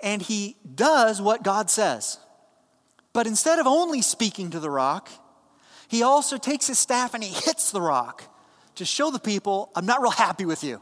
And 0.00 0.22
he 0.22 0.56
does 0.74 1.20
what 1.20 1.42
God 1.42 1.70
says. 1.70 2.18
But 3.12 3.26
instead 3.26 3.58
of 3.58 3.66
only 3.66 4.02
speaking 4.02 4.50
to 4.50 4.60
the 4.60 4.70
rock, 4.70 5.08
he 5.88 6.02
also 6.02 6.36
takes 6.36 6.66
his 6.66 6.78
staff 6.78 7.14
and 7.14 7.24
he 7.24 7.30
hits 7.30 7.70
the 7.70 7.80
rock 7.80 8.22
to 8.76 8.84
show 8.84 9.10
the 9.10 9.18
people, 9.18 9.70
I'm 9.74 9.86
not 9.86 10.00
real 10.00 10.10
happy 10.10 10.44
with 10.44 10.62
you. 10.62 10.80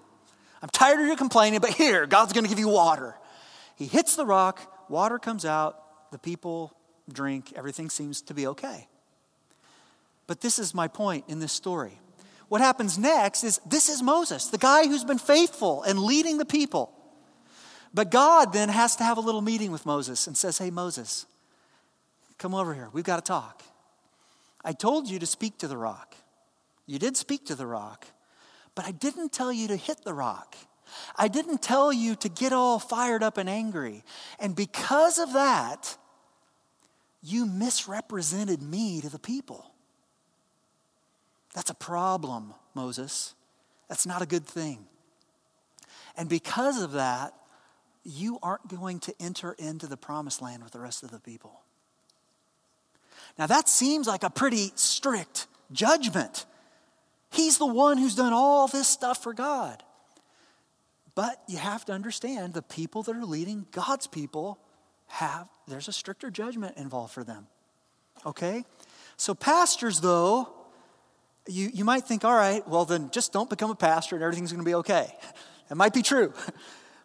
I'm 0.60 0.68
tired 0.68 1.00
of 1.00 1.06
your 1.06 1.16
complaining, 1.16 1.60
but 1.60 1.70
here, 1.70 2.06
God's 2.06 2.32
to 2.32 2.42
give 2.42 2.58
you 2.58 2.68
water. 2.68 3.14
He 3.76 3.86
hits 3.86 4.16
the 4.16 4.26
rock, 4.26 4.90
water 4.90 5.18
comes 5.18 5.44
out, 5.44 6.10
the 6.12 6.18
people 6.18 6.74
drink, 7.10 7.52
everything 7.56 7.88
seems 7.90 8.22
to 8.22 8.34
be 8.34 8.46
okay. 8.48 8.88
But 10.26 10.40
this 10.40 10.58
is 10.58 10.74
my 10.74 10.88
point 10.88 11.24
in 11.28 11.38
this 11.38 11.52
story. 11.52 11.98
What 12.48 12.60
happens 12.60 12.98
next 12.98 13.44
is 13.44 13.60
this 13.66 13.88
is 13.88 14.02
Moses, 14.02 14.46
the 14.46 14.58
guy 14.58 14.86
who's 14.86 15.04
been 15.04 15.18
faithful 15.18 15.82
and 15.82 15.98
leading 15.98 16.38
the 16.38 16.44
people. 16.44 16.92
But 17.94 18.10
God 18.10 18.52
then 18.52 18.68
has 18.68 18.96
to 18.96 19.04
have 19.04 19.18
a 19.18 19.20
little 19.20 19.40
meeting 19.40 19.70
with 19.70 19.86
Moses 19.86 20.26
and 20.26 20.36
says, 20.36 20.58
Hey, 20.58 20.70
Moses, 20.70 21.26
come 22.38 22.54
over 22.54 22.74
here. 22.74 22.88
We've 22.92 23.04
got 23.04 23.16
to 23.16 23.22
talk. 23.22 23.62
I 24.64 24.72
told 24.72 25.08
you 25.08 25.18
to 25.18 25.26
speak 25.26 25.58
to 25.58 25.68
the 25.68 25.76
rock. 25.76 26.14
You 26.86 26.98
did 26.98 27.16
speak 27.16 27.46
to 27.46 27.54
the 27.54 27.66
rock, 27.66 28.06
but 28.74 28.84
I 28.84 28.90
didn't 28.90 29.32
tell 29.32 29.52
you 29.52 29.68
to 29.68 29.76
hit 29.76 30.04
the 30.04 30.14
rock. 30.14 30.56
I 31.16 31.28
didn't 31.28 31.62
tell 31.62 31.92
you 31.92 32.14
to 32.16 32.28
get 32.28 32.52
all 32.52 32.78
fired 32.78 33.22
up 33.22 33.38
and 33.38 33.48
angry. 33.48 34.04
And 34.38 34.54
because 34.54 35.18
of 35.18 35.32
that, 35.32 35.96
you 37.22 37.46
misrepresented 37.46 38.62
me 38.62 39.00
to 39.00 39.08
the 39.08 39.18
people. 39.18 39.72
That's 41.54 41.70
a 41.70 41.74
problem, 41.74 42.54
Moses. 42.74 43.34
That's 43.88 44.06
not 44.06 44.22
a 44.22 44.26
good 44.26 44.46
thing. 44.46 44.86
And 46.16 46.28
because 46.28 46.82
of 46.82 46.92
that, 46.92 47.34
you 48.06 48.38
aren't 48.42 48.68
going 48.68 49.00
to 49.00 49.14
enter 49.20 49.52
into 49.58 49.86
the 49.86 49.96
promised 49.96 50.40
land 50.40 50.62
with 50.62 50.72
the 50.72 50.80
rest 50.80 51.02
of 51.02 51.10
the 51.10 51.20
people. 51.20 51.60
Now, 53.38 53.46
that 53.46 53.68
seems 53.68 54.06
like 54.06 54.22
a 54.22 54.30
pretty 54.30 54.72
strict 54.76 55.46
judgment. 55.72 56.46
He's 57.30 57.58
the 57.58 57.66
one 57.66 57.98
who's 57.98 58.14
done 58.14 58.32
all 58.32 58.68
this 58.68 58.88
stuff 58.88 59.22
for 59.22 59.34
God. 59.34 59.82
But 61.14 61.42
you 61.48 61.58
have 61.58 61.84
to 61.86 61.92
understand 61.92 62.54
the 62.54 62.62
people 62.62 63.02
that 63.02 63.16
are 63.16 63.24
leading 63.24 63.66
God's 63.72 64.06
people 64.06 64.58
have, 65.08 65.48
there's 65.66 65.88
a 65.88 65.92
stricter 65.92 66.30
judgment 66.30 66.76
involved 66.76 67.12
for 67.12 67.24
them. 67.24 67.46
Okay? 68.24 68.64
So, 69.16 69.34
pastors, 69.34 70.00
though, 70.00 70.48
you, 71.46 71.70
you 71.72 71.84
might 71.84 72.04
think, 72.04 72.24
all 72.24 72.34
right, 72.34 72.66
well, 72.68 72.84
then 72.84 73.10
just 73.10 73.32
don't 73.32 73.48
become 73.48 73.70
a 73.70 73.76
pastor 73.76 74.16
and 74.16 74.22
everything's 74.22 74.52
going 74.52 74.64
to 74.64 74.68
be 74.68 74.74
okay. 74.74 75.12
It 75.70 75.76
might 75.76 75.92
be 75.92 76.02
true. 76.02 76.32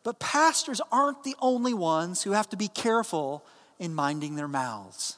But 0.03 0.20
pastors 0.20 0.81
aren't 0.91 1.24
the 1.24 1.36
only 1.41 1.74
ones 1.74 2.24
who 2.24 2.31
have 2.31 2.50
to 2.50 2.58
be 2.58 2.67
careful 2.67 3.46
in 3.79 3.93
minding 3.93 4.36
their 4.36 4.48
mouths. 4.48 5.17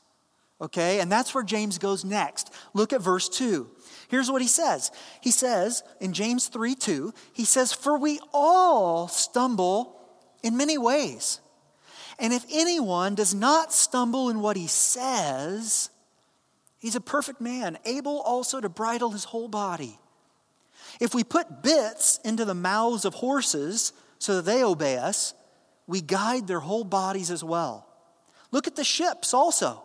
Okay, 0.62 1.00
and 1.00 1.12
that's 1.12 1.34
where 1.34 1.44
James 1.44 1.78
goes 1.78 2.06
next. 2.06 2.54
Look 2.74 2.94
at 2.94 3.02
verse 3.02 3.28
2. 3.28 3.70
Here's 4.08 4.32
what 4.32 4.42
he 4.42 4.48
says. 4.48 4.92
He 5.20 5.32
says 5.32 5.84
in 6.00 6.14
James 6.14 6.48
3 6.48 6.76
2, 6.76 7.14
he 7.34 7.44
says, 7.44 7.74
For 7.74 7.98
we 7.98 8.20
all 8.34 9.08
stumble 9.08 10.00
in 10.42 10.56
many 10.56 10.78
ways. 10.78 11.42
And 12.20 12.32
if 12.32 12.46
anyone 12.52 13.16
does 13.16 13.34
not 13.34 13.74
stumble 13.74 14.30
in 14.30 14.40
what 14.40 14.56
he 14.56 14.68
says, 14.68 15.90
he's 16.80 16.96
a 16.96 17.02
perfect 17.02 17.42
man, 17.42 17.78
able 17.86 18.22
also 18.22 18.62
to 18.62 18.70
bridle 18.70 19.10
his 19.10 19.26
whole 19.26 19.48
body. 19.48 20.00
If 21.02 21.16
we 21.16 21.24
put 21.24 21.64
bits 21.64 22.20
into 22.24 22.46
the 22.46 22.54
mouths 22.54 23.04
of 23.04 23.16
horses 23.16 23.94
so 24.24 24.38
that 24.38 24.46
they 24.46 24.64
obey 24.64 24.96
us, 24.96 25.34
we 25.86 26.00
guide 26.00 26.48
their 26.48 26.62
whole 26.62 26.86
bodies 26.86 27.30
as 27.30 27.44
well. 27.44 27.86
Look 28.52 28.68
at 28.68 28.78
the 28.78 28.84
ships 28.86 29.34
also. 29.34 29.84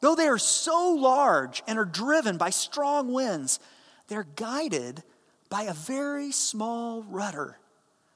Though 0.00 0.16
they 0.16 0.26
are 0.26 0.38
so 0.38 0.90
large 0.90 1.62
and 1.68 1.78
are 1.78 1.84
driven 1.84 2.36
by 2.36 2.50
strong 2.50 3.12
winds, 3.12 3.60
they're 4.08 4.26
guided 4.34 5.04
by 5.48 5.62
a 5.62 5.72
very 5.72 6.32
small 6.32 7.04
rudder 7.04 7.58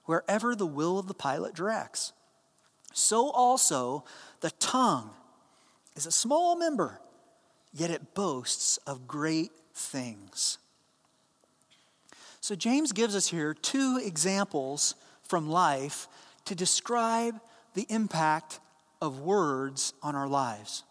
wherever 0.07 0.57
the 0.57 0.67
will 0.67 0.99
of 0.99 1.07
the 1.07 1.15
pilot 1.15 1.55
directs. 1.55 2.13
So 2.93 3.31
also 3.31 4.03
the 4.41 4.51
tongue 4.51 5.11
is 5.95 6.05
a 6.05 6.11
small 6.11 6.57
member, 6.57 7.01
yet 7.73 7.91
it 7.91 8.13
boasts 8.13 8.79
of 8.89 9.07
great 9.07 9.53
things. 9.73 10.59
So 12.41 12.57
James 12.57 12.91
gives 12.91 13.15
us 13.15 13.29
here 13.29 13.55
two 13.55 14.01
examples 14.05 14.97
from 15.31 15.49
life 15.49 16.09
to 16.45 16.57
describe 16.57 17.41
the 17.75 17.87
impact 17.89 18.59
of 19.01 19.21
words 19.21 19.95
on 20.03 20.17
our 20.17 20.29
lives. 20.29 20.83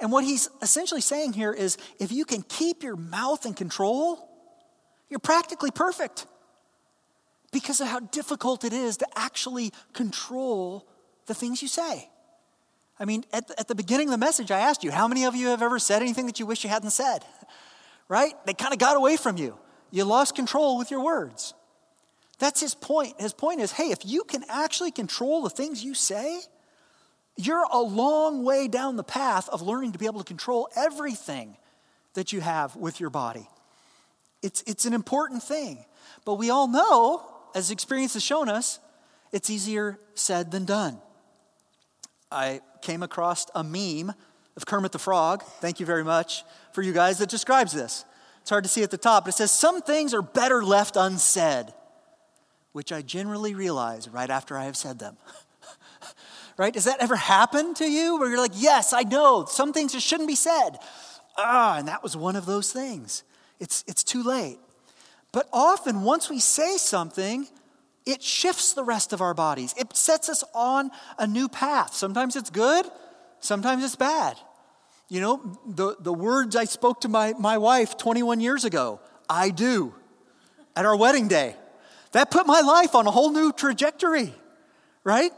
And 0.00 0.10
what 0.10 0.24
he's 0.24 0.48
essentially 0.62 1.02
saying 1.02 1.34
here 1.34 1.52
is 1.52 1.76
if 2.00 2.10
you 2.10 2.24
can 2.24 2.42
keep 2.42 2.82
your 2.82 2.96
mouth 2.96 3.44
in 3.44 3.52
control, 3.52 4.26
you're 5.10 5.20
practically 5.20 5.70
perfect 5.70 6.26
because 7.52 7.80
of 7.80 7.88
how 7.88 8.00
difficult 8.00 8.64
it 8.64 8.72
is 8.72 8.96
to 8.98 9.06
actually 9.16 9.72
control 9.92 10.86
the 11.26 11.34
things 11.34 11.60
you 11.60 11.68
say. 11.68 12.08
I 12.98 13.04
mean, 13.04 13.24
at 13.32 13.48
the, 13.48 13.60
at 13.60 13.68
the 13.68 13.74
beginning 13.74 14.08
of 14.08 14.12
the 14.12 14.18
message, 14.18 14.50
I 14.50 14.60
asked 14.60 14.82
you, 14.82 14.90
how 14.90 15.08
many 15.08 15.24
of 15.24 15.36
you 15.36 15.48
have 15.48 15.62
ever 15.62 15.78
said 15.78 16.02
anything 16.02 16.26
that 16.26 16.40
you 16.40 16.46
wish 16.46 16.64
you 16.64 16.70
hadn't 16.70 16.90
said? 16.90 17.20
Right? 18.10 18.32
They 18.46 18.54
kind 18.54 18.72
of 18.72 18.78
got 18.78 18.96
away 18.96 19.18
from 19.18 19.36
you. 19.36 19.58
You 19.90 20.06
lost 20.06 20.34
control 20.34 20.78
with 20.78 20.90
your 20.90 21.04
words. 21.04 21.52
That's 22.38 22.60
his 22.60 22.74
point. 22.74 23.20
His 23.20 23.32
point 23.32 23.60
is 23.60 23.72
hey, 23.72 23.90
if 23.90 24.04
you 24.04 24.24
can 24.24 24.44
actually 24.48 24.90
control 24.90 25.42
the 25.42 25.50
things 25.50 25.84
you 25.84 25.94
say, 25.94 26.40
you're 27.36 27.64
a 27.72 27.80
long 27.80 28.44
way 28.44 28.68
down 28.68 28.96
the 28.96 29.04
path 29.04 29.48
of 29.48 29.62
learning 29.62 29.92
to 29.92 29.98
be 29.98 30.06
able 30.06 30.18
to 30.18 30.26
control 30.26 30.68
everything 30.76 31.56
that 32.14 32.32
you 32.32 32.40
have 32.40 32.74
with 32.74 32.98
your 32.98 33.10
body. 33.10 33.48
It's, 34.42 34.62
it's 34.66 34.84
an 34.86 34.92
important 34.92 35.42
thing. 35.42 35.84
But 36.24 36.34
we 36.34 36.50
all 36.50 36.68
know, 36.68 37.22
as 37.54 37.70
experience 37.70 38.14
has 38.14 38.24
shown 38.24 38.48
us, 38.48 38.80
it's 39.32 39.50
easier 39.50 39.98
said 40.14 40.50
than 40.50 40.64
done. 40.64 40.98
I 42.30 42.60
came 42.82 43.02
across 43.02 43.46
a 43.54 43.62
meme 43.62 44.12
of 44.56 44.66
Kermit 44.66 44.92
the 44.92 44.98
Frog, 44.98 45.44
thank 45.60 45.78
you 45.78 45.86
very 45.86 46.04
much, 46.04 46.44
for 46.72 46.82
you 46.82 46.92
guys 46.92 47.18
that 47.18 47.28
describes 47.28 47.72
this. 47.72 48.04
It's 48.40 48.50
hard 48.50 48.64
to 48.64 48.70
see 48.70 48.82
at 48.82 48.90
the 48.90 48.98
top, 48.98 49.24
but 49.24 49.34
it 49.34 49.36
says, 49.36 49.50
Some 49.50 49.80
things 49.82 50.12
are 50.12 50.22
better 50.22 50.64
left 50.64 50.96
unsaid, 50.96 51.66
which 52.78 52.92
I 52.92 53.02
generally 53.02 53.56
realize 53.56 54.08
right 54.08 54.30
after 54.30 54.56
I 54.56 54.66
have 54.66 54.76
said 54.76 55.00
them. 55.00 55.16
right? 56.56 56.72
Does 56.72 56.84
that 56.84 57.00
ever 57.00 57.16
happen 57.16 57.74
to 57.74 57.84
you 57.84 58.20
where 58.20 58.28
you're 58.28 58.38
like, 58.38 58.52
yes, 58.54 58.92
I 58.92 59.02
know, 59.02 59.46
some 59.46 59.72
things 59.72 59.94
just 59.94 60.06
shouldn't 60.06 60.28
be 60.28 60.36
said? 60.36 60.78
Ah, 61.36 61.78
and 61.78 61.88
that 61.88 62.04
was 62.04 62.16
one 62.16 62.36
of 62.36 62.46
those 62.46 62.72
things. 62.72 63.24
It's, 63.58 63.82
it's 63.88 64.04
too 64.04 64.22
late. 64.22 64.60
But 65.32 65.48
often, 65.52 66.02
once 66.02 66.30
we 66.30 66.38
say 66.38 66.76
something, 66.76 67.48
it 68.06 68.22
shifts 68.22 68.74
the 68.74 68.84
rest 68.84 69.12
of 69.12 69.20
our 69.20 69.34
bodies. 69.34 69.74
It 69.76 69.96
sets 69.96 70.28
us 70.28 70.44
on 70.54 70.92
a 71.18 71.26
new 71.26 71.48
path. 71.48 71.94
Sometimes 71.94 72.36
it's 72.36 72.48
good, 72.48 72.86
sometimes 73.40 73.82
it's 73.82 73.96
bad. 73.96 74.36
You 75.08 75.20
know, 75.20 75.58
the, 75.66 75.96
the 75.98 76.12
words 76.12 76.54
I 76.54 76.62
spoke 76.62 77.00
to 77.00 77.08
my, 77.08 77.34
my 77.40 77.58
wife 77.58 77.96
21 77.96 78.38
years 78.38 78.64
ago, 78.64 79.00
I 79.28 79.50
do, 79.50 79.96
at 80.76 80.86
our 80.86 80.96
wedding 80.96 81.26
day, 81.26 81.56
that 82.12 82.30
put 82.30 82.46
my 82.46 82.60
life 82.60 82.94
on 82.94 83.06
a 83.06 83.10
whole 83.10 83.30
new 83.30 83.52
trajectory, 83.52 84.34
right? 85.04 85.32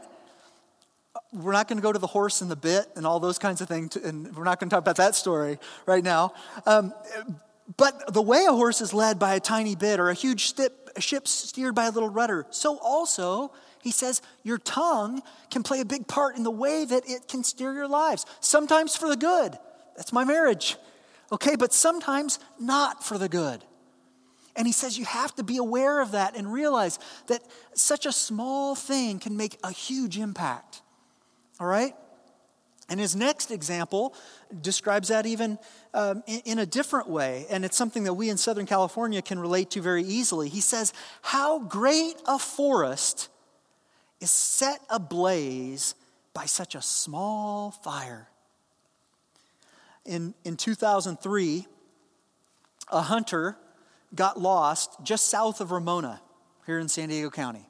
we're 1.33 1.53
not 1.53 1.67
going 1.67 1.77
to 1.77 1.83
go 1.83 1.91
to 1.91 1.99
the 1.99 2.07
horse 2.07 2.41
and 2.41 2.51
the 2.51 2.55
bit 2.55 2.87
and 2.95 3.05
all 3.05 3.19
those 3.19 3.39
kinds 3.39 3.61
of 3.61 3.67
things, 3.67 3.95
and 3.95 4.35
we're 4.35 4.43
not 4.43 4.59
going 4.59 4.69
to 4.69 4.73
talk 4.73 4.83
about 4.83 4.97
that 4.97 5.15
story 5.15 5.59
right 5.85 6.03
now. 6.03 6.33
Um, 6.65 6.93
but 7.77 8.13
the 8.13 8.21
way 8.21 8.45
a 8.47 8.51
horse 8.51 8.81
is 8.81 8.93
led 8.93 9.17
by 9.17 9.35
a 9.35 9.39
tiny 9.39 9.75
bit 9.75 9.99
or 9.99 10.09
a 10.09 10.13
huge 10.13 10.45
stip, 10.47 10.89
a 10.95 11.01
ship 11.01 11.27
steered 11.27 11.73
by 11.73 11.85
a 11.85 11.91
little 11.91 12.09
rudder, 12.09 12.45
so 12.49 12.77
also, 12.79 13.53
he 13.81 13.91
says, 13.91 14.21
your 14.43 14.57
tongue 14.57 15.21
can 15.49 15.63
play 15.63 15.79
a 15.79 15.85
big 15.85 16.07
part 16.07 16.35
in 16.35 16.43
the 16.43 16.51
way 16.51 16.83
that 16.83 17.03
it 17.07 17.29
can 17.29 17.43
steer 17.43 17.73
your 17.73 17.87
lives. 17.87 18.25
Sometimes 18.41 18.95
for 18.95 19.07
the 19.07 19.15
good. 19.15 19.57
That's 19.95 20.11
my 20.11 20.25
marriage. 20.25 20.75
Okay, 21.31 21.55
but 21.55 21.71
sometimes 21.71 22.39
not 22.59 23.03
for 23.03 23.17
the 23.17 23.29
good. 23.29 23.63
And 24.55 24.67
he 24.67 24.73
says 24.73 24.97
you 24.97 25.05
have 25.05 25.33
to 25.35 25.43
be 25.43 25.57
aware 25.57 26.01
of 26.01 26.11
that 26.11 26.35
and 26.35 26.51
realize 26.51 26.99
that 27.27 27.41
such 27.73 28.05
a 28.05 28.11
small 28.11 28.75
thing 28.75 29.19
can 29.19 29.37
make 29.37 29.57
a 29.63 29.71
huge 29.71 30.17
impact. 30.17 30.81
All 31.59 31.67
right? 31.67 31.95
And 32.89 32.99
his 32.99 33.15
next 33.15 33.51
example 33.51 34.13
describes 34.61 35.07
that 35.07 35.25
even 35.25 35.57
um, 35.93 36.23
in, 36.27 36.41
in, 36.43 36.59
a 36.59 36.65
different 36.65 37.07
way, 37.07 37.45
and 37.49 37.63
it's 37.63 37.77
something 37.77 38.03
that 38.03 38.15
we 38.15 38.29
in 38.29 38.35
Southern 38.35 38.65
California 38.65 39.21
can 39.21 39.39
relate 39.39 39.71
to 39.71 39.81
very 39.81 40.03
easily. 40.03 40.49
He 40.49 40.59
says, 40.59 40.91
How 41.21 41.59
great 41.59 42.15
a 42.27 42.37
forest 42.37 43.29
is 44.19 44.29
set 44.29 44.81
ablaze 44.89 45.95
by 46.33 46.45
such 46.45 46.75
a 46.75 46.81
small 46.81 47.71
fire. 47.71 48.27
In, 50.05 50.33
in 50.43 50.57
2003, 50.57 51.67
a 52.91 53.01
hunter 53.01 53.57
got 54.13 54.39
lost 54.39 54.97
just 55.03 55.29
south 55.29 55.61
of 55.61 55.71
Ramona 55.71 56.21
here 56.65 56.79
in 56.79 56.87
San 56.87 57.09
Diego 57.09 57.29
County. 57.29 57.67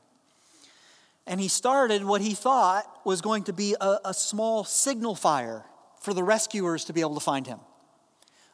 And 1.28 1.40
he 1.40 1.48
started 1.48 2.04
what 2.04 2.22
he 2.22 2.34
thought 2.34 2.86
was 3.06 3.22
going 3.22 3.44
to 3.44 3.54
be 3.54 3.76
a, 3.80 4.00
a, 4.06 4.14
small 4.14 4.64
signal 4.64 5.16
fire 5.16 5.66
for 6.02 6.14
the 6.14 6.24
rescuers 6.24 6.86
to 6.86 6.94
be 6.94 7.02
able 7.02 7.14
to 7.14 7.22
find 7.22 7.46
him. 7.46 7.60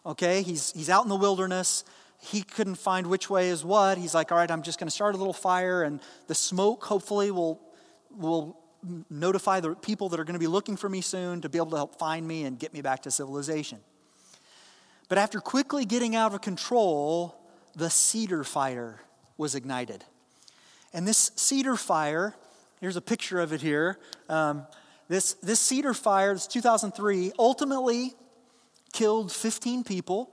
Okay, 0.05 0.41
he's, 0.41 0.73
he's 0.73 0.89
out 0.89 1.03
in 1.03 1.09
the 1.09 1.15
wilderness. 1.15 1.85
He 2.19 2.41
couldn't 2.41 2.75
find 2.75 3.07
which 3.07 3.29
way 3.29 3.49
is 3.49 3.63
what. 3.63 3.97
He's 3.97 4.13
like, 4.13 4.31
all 4.31 4.37
right, 4.37 4.51
I'm 4.51 4.63
just 4.63 4.79
going 4.79 4.87
to 4.87 4.93
start 4.93 5.15
a 5.15 5.17
little 5.17 5.33
fire, 5.33 5.83
and 5.83 6.01
the 6.27 6.35
smoke 6.35 6.83
hopefully 6.83 7.31
will, 7.31 7.61
will 8.11 8.57
notify 9.09 9.59
the 9.59 9.75
people 9.75 10.09
that 10.09 10.19
are 10.19 10.23
going 10.23 10.33
to 10.33 10.39
be 10.39 10.47
looking 10.47 10.75
for 10.75 10.89
me 10.89 11.01
soon 11.01 11.41
to 11.41 11.49
be 11.49 11.57
able 11.57 11.71
to 11.71 11.77
help 11.77 11.97
find 11.97 12.27
me 12.27 12.43
and 12.43 12.59
get 12.59 12.73
me 12.73 12.81
back 12.81 13.03
to 13.03 13.11
civilization. 13.11 13.79
But 15.09 15.17
after 15.17 15.39
quickly 15.39 15.85
getting 15.85 16.15
out 16.15 16.33
of 16.33 16.41
control, 16.41 17.37
the 17.77 17.89
cedar 17.89 18.43
fire 18.43 18.99
was 19.37 19.55
ignited. 19.55 20.03
And 20.91 21.07
this 21.07 21.31
cedar 21.35 21.77
fire 21.77 22.35
Here's 22.79 22.95
a 22.95 23.01
picture 23.01 23.39
of 23.39 23.53
it 23.53 23.61
here. 23.61 23.97
Um, 24.29 24.67
this, 25.07 25.33
this 25.35 25.59
cedar 25.59 25.93
fire, 25.95 26.33
this 26.33 26.45
2003, 26.45 27.31
ultimately 27.39 28.13
killed 28.93 29.31
15 29.31 29.83
people. 29.83 30.29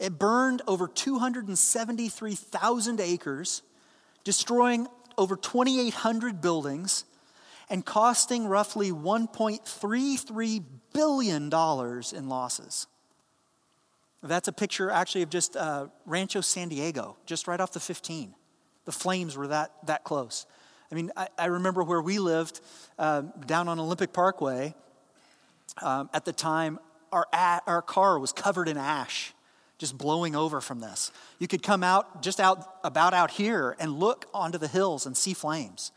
It 0.00 0.18
burned 0.18 0.62
over 0.66 0.88
273,000 0.88 3.00
acres, 3.00 3.62
destroying 4.24 4.88
over 5.16 5.36
2,800 5.36 6.40
buildings 6.40 7.04
and 7.70 7.86
costing 7.86 8.48
roughly 8.48 8.90
$1.33 8.90 10.64
billion 10.92 11.44
in 11.44 12.28
losses. 12.28 12.88
That's 14.24 14.48
a 14.48 14.52
picture 14.52 14.90
actually 14.90 15.22
of 15.22 15.28
just 15.28 15.54
uh, 15.54 15.88
Rancho 16.06 16.40
San 16.40 16.70
Diego, 16.70 17.16
just 17.26 17.46
right 17.46 17.60
off 17.60 17.72
the 17.72 17.80
15. 17.80 18.34
The 18.86 18.92
flames 18.92 19.36
were 19.36 19.48
that, 19.48 19.72
that 19.86 20.02
close. 20.02 20.46
I 20.90 20.94
mean, 20.94 21.10
I, 21.14 21.28
I 21.38 21.46
remember 21.46 21.82
where 21.82 22.00
we 22.00 22.18
lived 22.18 22.60
uh, 22.98 23.22
down 23.46 23.68
on 23.68 23.78
Olympic 23.78 24.14
Parkway. 24.14 24.74
Um, 25.82 26.08
at 26.14 26.24
the 26.24 26.32
time, 26.32 26.78
our, 27.12 27.26
our 27.32 27.82
car 27.82 28.18
was 28.18 28.32
covered 28.32 28.66
in 28.66 28.78
ash, 28.78 29.34
just 29.76 29.98
blowing 29.98 30.34
over 30.34 30.62
from 30.62 30.80
this. 30.80 31.12
You 31.38 31.46
could 31.46 31.62
come 31.62 31.82
out 31.82 32.22
just 32.22 32.40
out 32.40 32.78
about 32.82 33.12
out 33.12 33.30
here 33.30 33.76
and 33.78 33.98
look 33.98 34.26
onto 34.32 34.56
the 34.56 34.68
hills 34.68 35.04
and 35.04 35.16
see 35.16 35.34
flames. 35.34 35.92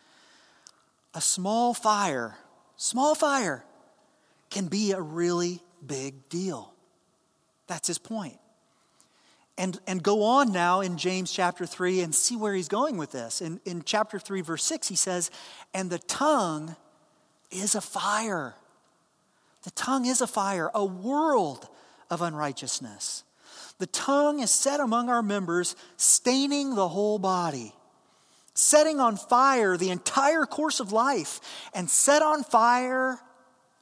A 1.13 1.21
small 1.21 1.73
fire, 1.73 2.35
small 2.75 3.15
fire, 3.15 3.63
can 4.49 4.67
be 4.67 4.91
a 4.91 5.01
really 5.01 5.61
big 5.85 6.27
deal. 6.27 6.73
That's 7.67 7.87
his 7.87 7.97
point 7.97 8.39
and, 9.57 9.79
and 9.87 10.03
go 10.03 10.23
on 10.23 10.51
now 10.51 10.81
in 10.81 10.97
James 10.97 11.31
chapter 11.31 11.65
3 11.65 12.01
and 12.01 12.13
see 12.13 12.35
where 12.35 12.53
he's 12.53 12.67
going 12.67 12.97
with 12.97 13.11
this. 13.11 13.41
In, 13.41 13.59
in 13.65 13.81
chapter 13.83 14.19
3, 14.19 14.41
verse 14.41 14.63
6, 14.63 14.87
he 14.87 14.95
says, 14.95 15.31
And 15.73 15.89
the 15.89 15.99
tongue 15.99 16.75
is 17.49 17.73
a 17.73 17.81
fire. 17.81 18.55
The 19.63 19.71
tongue 19.71 20.05
is 20.05 20.21
a 20.21 20.27
fire, 20.27 20.69
a 20.75 20.85
world 20.85 21.67
of 22.09 22.21
unrighteousness. 22.21 23.23
The 23.79 23.87
tongue 23.87 24.39
is 24.39 24.51
set 24.51 24.79
among 24.79 25.09
our 25.09 25.23
members, 25.23 25.75
staining 25.97 26.75
the 26.75 26.87
whole 26.87 27.19
body, 27.19 27.73
setting 28.53 28.99
on 28.99 29.17
fire 29.17 29.75
the 29.75 29.89
entire 29.89 30.45
course 30.45 30.79
of 30.79 30.91
life, 30.91 31.39
and 31.73 31.89
set 31.89 32.21
on 32.21 32.43
fire 32.43 33.19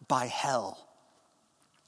by 0.07 0.25
hell. 0.25 0.84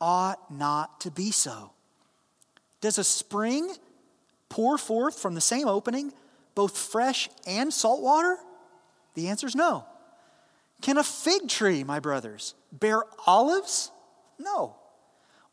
ought 0.00 0.50
not 0.50 1.00
to 1.00 1.10
be 1.10 1.30
so. 1.30 1.72
Does 2.80 2.98
a 2.98 3.04
spring 3.04 3.74
pour 4.48 4.78
forth 4.78 5.18
from 5.18 5.34
the 5.34 5.40
same 5.40 5.68
opening 5.68 6.12
both 6.54 6.76
fresh 6.76 7.28
and 7.46 7.72
salt 7.72 8.02
water? 8.02 8.36
The 9.14 9.28
answer 9.28 9.46
is 9.46 9.54
no. 9.56 9.84
Can 10.80 10.96
a 10.96 11.02
fig 11.02 11.48
tree, 11.48 11.82
my 11.82 11.98
brothers, 11.98 12.54
bear 12.72 13.02
olives? 13.26 13.90
No. 14.38 14.76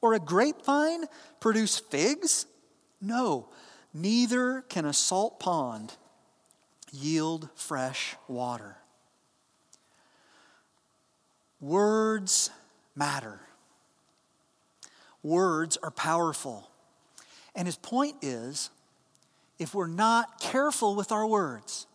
Or 0.02 0.14
a 0.14 0.20
grapevine 0.20 1.06
produce 1.40 1.80
figs? 1.80 2.46
No. 3.02 3.50
Neither 3.94 4.62
can 4.70 4.86
a 4.86 4.94
salt 4.94 5.40
pond 5.40 5.96
yield 6.92 7.50
fresh 7.56 8.16
water. 8.28 8.78
Words 11.60 12.52
matter. 12.96 13.40
Words 15.26 15.76
are 15.82 15.90
powerful. 15.90 16.70
And 17.56 17.68
his 17.68 17.78
point 17.78 18.18
is 18.22 18.70
if 19.58 19.74
we're 19.74 19.88
not 19.88 20.40
careful 20.40 20.96
with 20.96 21.12
our 21.12 21.26
words, 21.26 21.88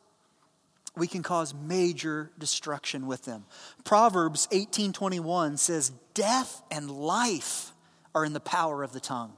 we 0.96 1.06
can 1.06 1.22
cause 1.22 1.54
major 1.54 2.32
destruction 2.40 3.06
with 3.06 3.24
them. 3.26 3.44
Proverbs 3.84 4.48
18:21 4.50 5.58
says 5.58 5.92
death 6.12 6.60
and 6.72 6.90
life 6.90 7.72
are 8.16 8.24
in 8.24 8.32
the 8.32 8.40
power 8.40 8.82
of 8.82 8.90
the 8.92 8.98
tongue. 8.98 9.34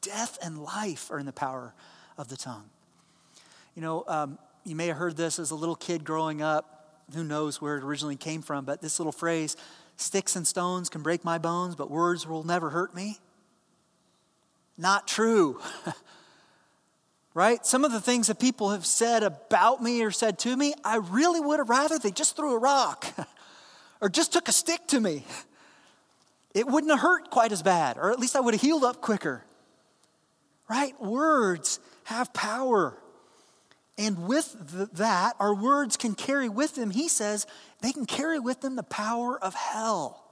Death 0.00 0.38
and 0.40 0.64
life 0.64 1.10
are 1.10 1.18
in 1.18 1.26
the 1.26 1.32
power 1.32 1.74
of 2.16 2.28
the 2.28 2.38
tongue. 2.38 2.70
You 3.74 3.82
know, 3.82 4.04
um, 4.08 4.38
you 4.64 4.74
may 4.74 4.86
have 4.86 4.96
heard 4.96 5.18
this 5.18 5.38
as 5.38 5.50
a 5.50 5.54
little 5.54 5.76
kid 5.76 6.04
growing 6.04 6.40
up. 6.40 7.02
Who 7.12 7.22
knows 7.22 7.60
where 7.60 7.76
it 7.76 7.84
originally 7.84 8.16
came 8.16 8.40
from, 8.40 8.64
but 8.64 8.80
this 8.80 8.98
little 8.98 9.12
phrase 9.12 9.58
Sticks 9.96 10.36
and 10.36 10.46
stones 10.46 10.88
can 10.88 11.02
break 11.02 11.24
my 11.24 11.38
bones, 11.38 11.76
but 11.76 11.90
words 11.90 12.26
will 12.26 12.42
never 12.42 12.70
hurt 12.70 12.94
me. 12.94 13.18
Not 14.76 15.06
true. 15.06 15.60
right? 17.34 17.64
Some 17.66 17.84
of 17.84 17.92
the 17.92 18.00
things 18.00 18.28
that 18.28 18.38
people 18.38 18.70
have 18.70 18.86
said 18.86 19.22
about 19.22 19.82
me 19.82 20.02
or 20.02 20.10
said 20.10 20.38
to 20.40 20.56
me, 20.56 20.74
I 20.84 20.96
really 20.96 21.40
would 21.40 21.58
have 21.58 21.68
rather 21.68 21.98
they 21.98 22.10
just 22.10 22.36
threw 22.36 22.54
a 22.54 22.58
rock 22.58 23.06
or 24.00 24.08
just 24.08 24.32
took 24.32 24.48
a 24.48 24.52
stick 24.52 24.86
to 24.88 25.00
me. 25.00 25.24
It 26.54 26.66
wouldn't 26.66 26.92
have 26.92 27.00
hurt 27.00 27.30
quite 27.30 27.50
as 27.50 27.62
bad, 27.62 27.98
or 27.98 28.12
at 28.12 28.18
least 28.20 28.36
I 28.36 28.40
would 28.40 28.54
have 28.54 28.60
healed 28.60 28.84
up 28.84 29.00
quicker. 29.00 29.44
Right? 30.68 30.98
Words 31.00 31.80
have 32.04 32.32
power. 32.32 32.96
And 33.96 34.26
with 34.26 34.56
that, 34.94 35.36
our 35.38 35.54
words 35.54 35.96
can 35.96 36.14
carry 36.14 36.48
with 36.48 36.74
them, 36.74 36.90
he 36.90 37.08
says, 37.08 37.46
they 37.80 37.92
can 37.92 38.06
carry 38.06 38.40
with 38.40 38.60
them 38.60 38.76
the 38.76 38.82
power 38.82 39.38
of 39.42 39.54
hell. 39.54 40.24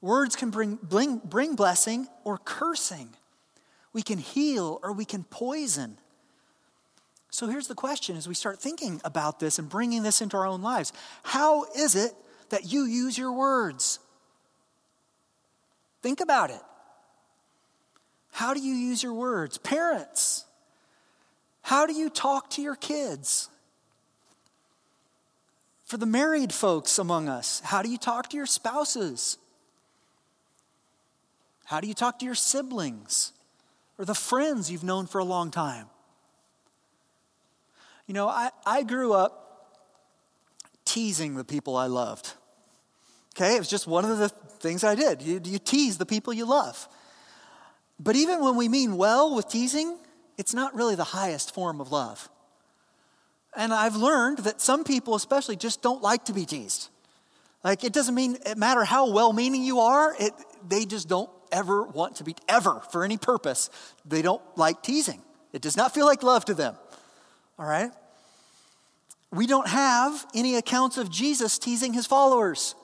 Words 0.00 0.36
can 0.36 0.50
bring, 0.50 0.78
bring, 0.82 1.18
bring 1.18 1.56
blessing 1.56 2.06
or 2.24 2.38
cursing. 2.38 3.10
We 3.92 4.02
can 4.02 4.18
heal 4.18 4.80
or 4.82 4.92
we 4.92 5.04
can 5.04 5.24
poison. 5.24 5.98
So 7.30 7.46
here's 7.46 7.68
the 7.68 7.74
question 7.74 8.16
as 8.16 8.26
we 8.26 8.34
start 8.34 8.58
thinking 8.58 9.00
about 9.04 9.40
this 9.40 9.58
and 9.58 9.68
bringing 9.68 10.02
this 10.02 10.20
into 10.20 10.36
our 10.36 10.46
own 10.46 10.62
lives 10.62 10.92
How 11.22 11.64
is 11.76 11.94
it 11.94 12.12
that 12.50 12.72
you 12.72 12.84
use 12.84 13.18
your 13.18 13.32
words? 13.32 13.98
Think 16.00 16.20
about 16.20 16.50
it. 16.50 16.60
How 18.30 18.54
do 18.54 18.60
you 18.60 18.74
use 18.74 19.02
your 19.02 19.14
words? 19.14 19.58
Parents, 19.58 20.44
how 21.68 21.84
do 21.84 21.92
you 21.92 22.08
talk 22.08 22.48
to 22.48 22.62
your 22.62 22.76
kids? 22.76 23.50
For 25.84 25.98
the 25.98 26.06
married 26.06 26.50
folks 26.50 26.98
among 26.98 27.28
us, 27.28 27.60
how 27.62 27.82
do 27.82 27.90
you 27.90 27.98
talk 27.98 28.30
to 28.30 28.38
your 28.38 28.46
spouses? 28.46 29.36
How 31.66 31.80
do 31.80 31.86
you 31.86 31.92
talk 31.92 32.20
to 32.20 32.24
your 32.24 32.34
siblings 32.34 33.32
or 33.98 34.06
the 34.06 34.14
friends 34.14 34.70
you've 34.70 34.82
known 34.82 35.06
for 35.06 35.18
a 35.18 35.24
long 35.24 35.50
time? 35.50 35.88
You 38.06 38.14
know, 38.14 38.28
I, 38.28 38.48
I 38.64 38.82
grew 38.82 39.12
up 39.12 39.76
teasing 40.86 41.34
the 41.34 41.44
people 41.44 41.76
I 41.76 41.88
loved. 41.88 42.32
Okay, 43.36 43.56
it 43.56 43.58
was 43.58 43.68
just 43.68 43.86
one 43.86 44.06
of 44.06 44.16
the 44.16 44.30
things 44.30 44.84
I 44.84 44.94
did. 44.94 45.20
You, 45.20 45.38
you 45.44 45.58
tease 45.58 45.98
the 45.98 46.06
people 46.06 46.32
you 46.32 46.46
love. 46.46 46.88
But 48.00 48.16
even 48.16 48.42
when 48.42 48.56
we 48.56 48.70
mean 48.70 48.96
well 48.96 49.34
with 49.34 49.50
teasing, 49.50 49.98
it's 50.38 50.54
not 50.54 50.74
really 50.74 50.94
the 50.94 51.04
highest 51.04 51.52
form 51.52 51.80
of 51.80 51.92
love. 51.92 52.30
And 53.56 53.74
I've 53.74 53.96
learned 53.96 54.38
that 54.38 54.60
some 54.60 54.84
people, 54.84 55.14
especially, 55.14 55.56
just 55.56 55.82
don't 55.82 56.00
like 56.00 56.24
to 56.26 56.32
be 56.32 56.46
teased. 56.46 56.88
Like, 57.64 57.82
it 57.82 57.92
doesn't 57.92 58.14
mean 58.14 58.38
it 58.46 58.56
matter 58.56 58.84
how 58.84 59.10
well 59.10 59.32
meaning 59.32 59.64
you 59.64 59.80
are, 59.80 60.14
it, 60.18 60.32
they 60.66 60.84
just 60.84 61.08
don't 61.08 61.28
ever 61.50 61.82
want 61.82 62.16
to 62.16 62.24
be, 62.24 62.36
ever, 62.48 62.80
for 62.92 63.04
any 63.04 63.16
purpose, 63.16 63.68
they 64.04 64.22
don't 64.22 64.42
like 64.56 64.82
teasing. 64.82 65.22
It 65.52 65.62
does 65.62 65.76
not 65.76 65.92
feel 65.92 66.06
like 66.06 66.22
love 66.22 66.44
to 66.46 66.54
them. 66.54 66.76
All 67.58 67.66
right? 67.66 67.90
We 69.32 69.46
don't 69.46 69.68
have 69.68 70.24
any 70.34 70.56
accounts 70.56 70.96
of 70.96 71.10
Jesus 71.10 71.58
teasing 71.58 71.92
his 71.92 72.06
followers. 72.06 72.74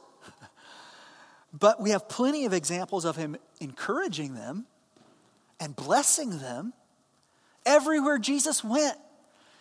but 1.52 1.80
we 1.80 1.90
have 1.90 2.08
plenty 2.08 2.44
of 2.44 2.52
examples 2.52 3.04
of 3.04 3.16
him 3.16 3.36
encouraging 3.60 4.34
them 4.34 4.66
and 5.60 5.74
blessing 5.76 6.38
them. 6.38 6.72
Everywhere 7.66 8.18
Jesus 8.18 8.62
went, 8.62 8.96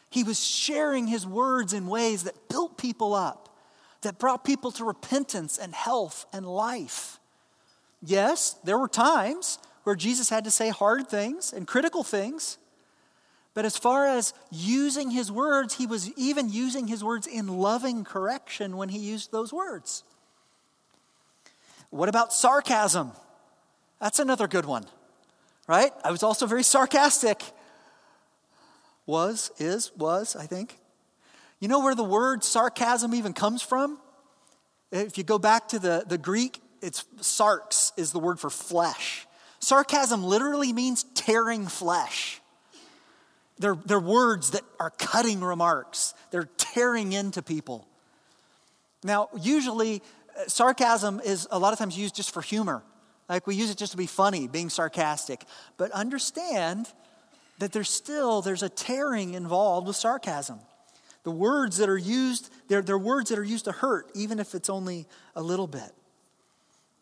he 0.10 0.24
was 0.24 0.46
sharing 0.46 1.08
his 1.08 1.26
words 1.26 1.74
in 1.74 1.88
ways 1.88 2.24
that 2.24 2.50
built 2.50 2.78
people 2.78 3.14
up, 3.14 3.50
that 4.02 4.20
brought 4.20 4.44
people 4.44 4.72
to 4.74 4.84
repentance 4.84 5.58
and 5.58 5.74
health 5.74 6.26
and 6.32 6.46
life. 6.46 7.20
Yes, 8.02 8.58
there 8.64 8.78
were 8.78 8.88
times 8.88 9.58
where 9.84 9.96
Jesus 9.96 10.30
had 10.30 10.44
to 10.44 10.52
say 10.52 10.70
hard 10.70 11.08
things 11.08 11.54
and 11.54 11.68
critical 11.68 12.04
things. 12.04 12.58
But 13.54 13.66
as 13.66 13.78
far 13.78 14.08
as 14.08 14.34
using 14.52 15.12
his 15.12 15.32
words, 15.32 15.76
he 15.76 15.86
was 15.86 16.12
even 16.18 16.50
using 16.50 16.88
his 16.88 17.04
words 17.04 17.28
in 17.28 17.48
loving 17.48 18.04
correction 18.04 18.78
when 18.78 18.90
he 18.90 19.00
used 19.00 19.32
those 19.32 19.54
words. 19.54 20.04
What 21.90 22.10
about 22.10 22.34
sarcasm? 22.34 23.12
That's 24.02 24.20
another 24.20 24.48
good 24.48 24.66
one, 24.66 24.86
right? 25.68 25.92
I 26.04 26.12
was 26.12 26.24
also 26.24 26.48
very 26.48 26.64
sarcastic 26.64 27.44
was, 29.06 29.52
is, 29.58 29.92
was, 29.98 30.36
I 30.36 30.46
think. 30.46 30.80
You 31.60 31.68
know 31.68 31.80
where 31.80 31.96
the 31.96 32.04
word 32.04 32.44
sarcasm 32.44 33.14
even 33.14 33.34
comes 33.34 33.62
from? 33.62 34.00
If 34.92 35.18
you 35.18 35.24
go 35.24 35.40
back 35.40 35.70
to 35.70 35.80
the, 35.80 36.04
the 36.08 36.18
Greek, 36.18 36.62
it's 36.82 37.06
sarx 37.20 37.92
is 37.98 38.12
the 38.12 38.20
word 38.20 38.40
for 38.40 38.50
flesh. 38.50 39.26
Sarcasm 39.60 40.24
literally 40.24 40.74
means 40.74 41.04
tearing 41.16 41.68
flesh. 41.68 42.42
They're, 43.60 43.78
they're 43.86 44.00
words 44.00 44.52
that 44.52 44.64
are 44.80 44.90
cutting 44.90 45.42
remarks, 45.42 46.14
they're 46.32 46.50
tearing 46.58 47.14
into 47.14 47.42
people. 47.42 47.88
Now, 49.04 49.30
usually, 49.40 50.02
uh, 50.38 50.48
sarcasm 50.48 51.22
is 51.24 51.48
a 51.52 51.60
lot 51.60 51.74
of 51.74 51.80
times 51.80 51.98
used 51.98 52.16
just 52.16 52.32
for 52.32 52.42
humor. 52.42 52.84
Like 53.30 53.48
we 53.48 53.56
use 53.56 53.70
it 53.70 53.78
just 53.78 53.92
to 53.92 53.98
be 53.98 54.08
funny, 54.08 54.48
being 54.48 54.70
sarcastic. 54.70 55.44
But 55.78 55.92
understand 55.92 56.88
that 57.64 57.72
there's 57.72 57.90
still 57.90 58.42
there's 58.42 58.62
a 58.62 58.70
tearing 58.70 59.34
involved 59.34 59.88
with 59.88 59.96
sarcasm. 59.96 60.60
The 61.24 61.32
words 61.32 61.78
that 61.78 61.88
are 61.88 61.98
used, 61.98 62.52
they're, 62.68 62.82
they're 62.82 62.98
words 62.98 63.30
that 63.30 63.40
are 63.40 63.44
used 63.44 63.66
to 63.66 63.72
hurt, 63.72 64.12
even 64.14 64.40
if 64.40 64.54
it's 64.54 64.70
only 64.70 65.08
a 65.36 65.42
little 65.42 65.68
bit. 65.68 65.90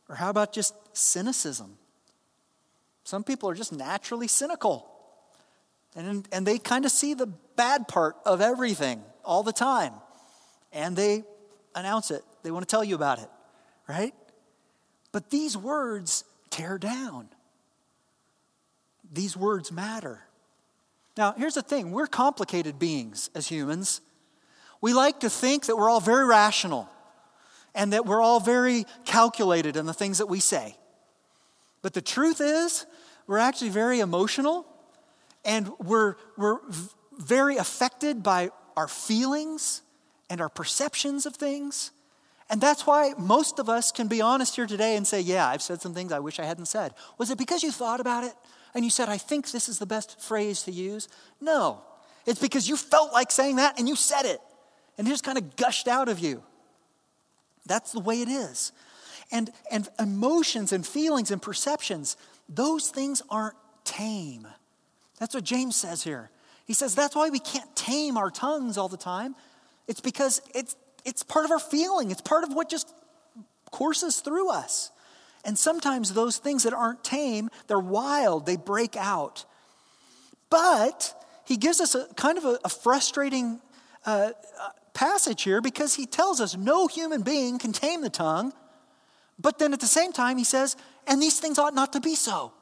Or 0.07 0.15
how 0.15 0.29
about 0.29 0.53
just 0.53 0.75
cynicism? 0.95 1.77
Some 3.03 3.23
people 3.23 3.49
are 3.49 3.55
just 3.55 3.73
naturally 3.73 4.27
cynical. 4.27 4.87
And, 5.95 6.27
and 6.31 6.45
they 6.45 6.59
kind 6.59 6.85
of 6.85 6.91
see 6.91 7.15
the 7.15 7.27
bad 7.55 7.87
part 7.87 8.15
of 8.23 8.39
everything 8.39 9.01
all 9.25 9.41
the 9.41 9.51
time. 9.51 9.93
And 10.71 10.95
they 10.95 11.23
announce 11.73 12.11
it. 12.11 12.21
They 12.43 12.51
want 12.51 12.67
to 12.67 12.71
tell 12.71 12.83
you 12.83 12.93
about 12.93 13.17
it, 13.19 13.29
right? 13.89 14.13
But 15.11 15.31
these 15.31 15.57
words 15.57 16.23
tear 16.51 16.77
down. 16.77 17.29
These 19.11 19.35
words 19.35 19.71
matter. 19.71 20.21
Now, 21.17 21.33
here's 21.37 21.55
the 21.55 21.61
thing 21.61 21.91
we're 21.91 22.07
complicated 22.07 22.79
beings 22.79 23.29
as 23.35 23.47
humans. 23.47 24.01
We 24.79 24.93
like 24.93 25.19
to 25.19 25.29
think 25.29 25.67
that 25.67 25.75
we're 25.75 25.89
all 25.89 25.99
very 25.99 26.25
rational 26.25 26.89
and 27.75 27.93
that 27.93 28.05
we're 28.05 28.21
all 28.21 28.39
very 28.39 28.85
calculated 29.05 29.77
in 29.77 29.85
the 29.85 29.93
things 29.93 30.17
that 30.17 30.25
we 30.25 30.39
say. 30.39 30.75
But 31.81 31.93
the 31.93 32.01
truth 32.01 32.41
is, 32.41 32.85
we're 33.27 33.37
actually 33.37 33.69
very 33.69 33.99
emotional 33.99 34.65
and 35.45 35.71
we're, 35.79 36.15
we're 36.37 36.59
very 37.17 37.57
affected 37.57 38.23
by 38.23 38.49
our 38.75 38.87
feelings 38.87 39.81
and 40.29 40.41
our 40.41 40.49
perceptions 40.49 41.25
of 41.25 41.35
things. 41.35 41.91
And 42.49 42.59
that's 42.59 42.85
why 42.85 43.13
most 43.17 43.59
of 43.59 43.69
us 43.69 43.91
can 43.91 44.07
be 44.07 44.21
honest 44.21 44.55
here 44.55 44.67
today 44.67 44.95
and 44.95 45.07
say, 45.07 45.21
Yeah, 45.21 45.47
I've 45.47 45.61
said 45.61 45.81
some 45.81 45.93
things 45.93 46.11
I 46.11 46.19
wish 46.19 46.39
I 46.39 46.45
hadn't 46.45 46.65
said. 46.65 46.93
Was 47.17 47.31
it 47.31 47.37
because 47.37 47.63
you 47.63 47.71
thought 47.71 47.99
about 47.99 48.23
it 48.23 48.33
and 48.73 48.83
you 48.83 48.91
said, 48.91 49.09
I 49.09 49.17
think 49.17 49.51
this 49.51 49.67
is 49.67 49.79
the 49.79 49.85
best 49.85 50.19
phrase 50.21 50.63
to 50.63 50.71
use? 50.71 51.07
No. 51.39 51.81
It's 52.25 52.39
because 52.39 52.69
you 52.69 52.77
felt 52.77 53.13
like 53.13 53.31
saying 53.31 53.57
that 53.57 53.79
and 53.79 53.87
you 53.87 53.95
said 53.95 54.25
it. 54.25 54.39
And 54.97 55.07
it 55.07 55.11
just 55.11 55.23
kind 55.23 55.37
of 55.37 55.55
gushed 55.55 55.87
out 55.87 56.09
of 56.09 56.19
you. 56.19 56.43
That's 57.65 57.91
the 57.91 57.99
way 57.99 58.21
it 58.21 58.27
is. 58.27 58.71
And, 59.31 59.49
and 59.71 59.87
emotions 59.99 60.73
and 60.73 60.85
feelings 60.85 61.31
and 61.31 61.41
perceptions, 61.41 62.17
those 62.49 62.89
things 62.89 63.21
aren't 63.29 63.55
tame. 63.83 64.47
That's 65.19 65.33
what 65.33 65.43
James 65.43 65.75
says 65.75 66.03
here. 66.03 66.29
He 66.65 66.73
says 66.73 66.95
that's 66.95 67.15
why 67.15 67.29
we 67.29 67.39
can't 67.39 67.73
tame 67.75 68.17
our 68.17 68.29
tongues 68.29 68.77
all 68.77 68.89
the 68.89 68.97
time. 68.97 69.35
It's 69.87 70.01
because 70.01 70.41
it's, 70.53 70.75
it's 71.05 71.23
part 71.23 71.45
of 71.45 71.51
our 71.51 71.59
feeling, 71.59 72.11
it's 72.11 72.21
part 72.21 72.43
of 72.43 72.53
what 72.53 72.69
just 72.69 72.93
courses 73.71 74.19
through 74.19 74.51
us. 74.51 74.91
And 75.43 75.57
sometimes 75.57 76.13
those 76.13 76.37
things 76.37 76.63
that 76.63 76.73
aren't 76.73 77.03
tame, 77.03 77.49
they're 77.67 77.79
wild, 77.79 78.45
they 78.45 78.57
break 78.57 78.95
out. 78.95 79.45
But 80.49 81.15
he 81.45 81.57
gives 81.57 81.79
us 81.79 81.95
a 81.95 82.07
kind 82.15 82.37
of 82.37 82.45
a, 82.45 82.59
a 82.63 82.69
frustrating 82.69 83.59
uh, 84.05 84.31
uh 84.59 84.69
passage 84.93 85.43
here 85.43 85.61
because 85.61 85.95
he 85.95 86.05
tells 86.05 86.41
us 86.41 86.55
no 86.55 86.87
human 86.87 87.21
being 87.21 87.57
can 87.57 87.71
tame 87.71 88.01
the 88.01 88.09
tongue. 88.09 88.53
But 89.39 89.57
then 89.57 89.73
at 89.73 89.79
the 89.79 89.87
same 89.87 90.11
time, 90.11 90.37
he 90.37 90.43
says, 90.43 90.75
and 91.07 91.21
these 91.21 91.39
things 91.39 91.57
ought 91.57 91.73
not 91.73 91.93
to 91.93 91.99
be 91.99 92.15
so. 92.15 92.53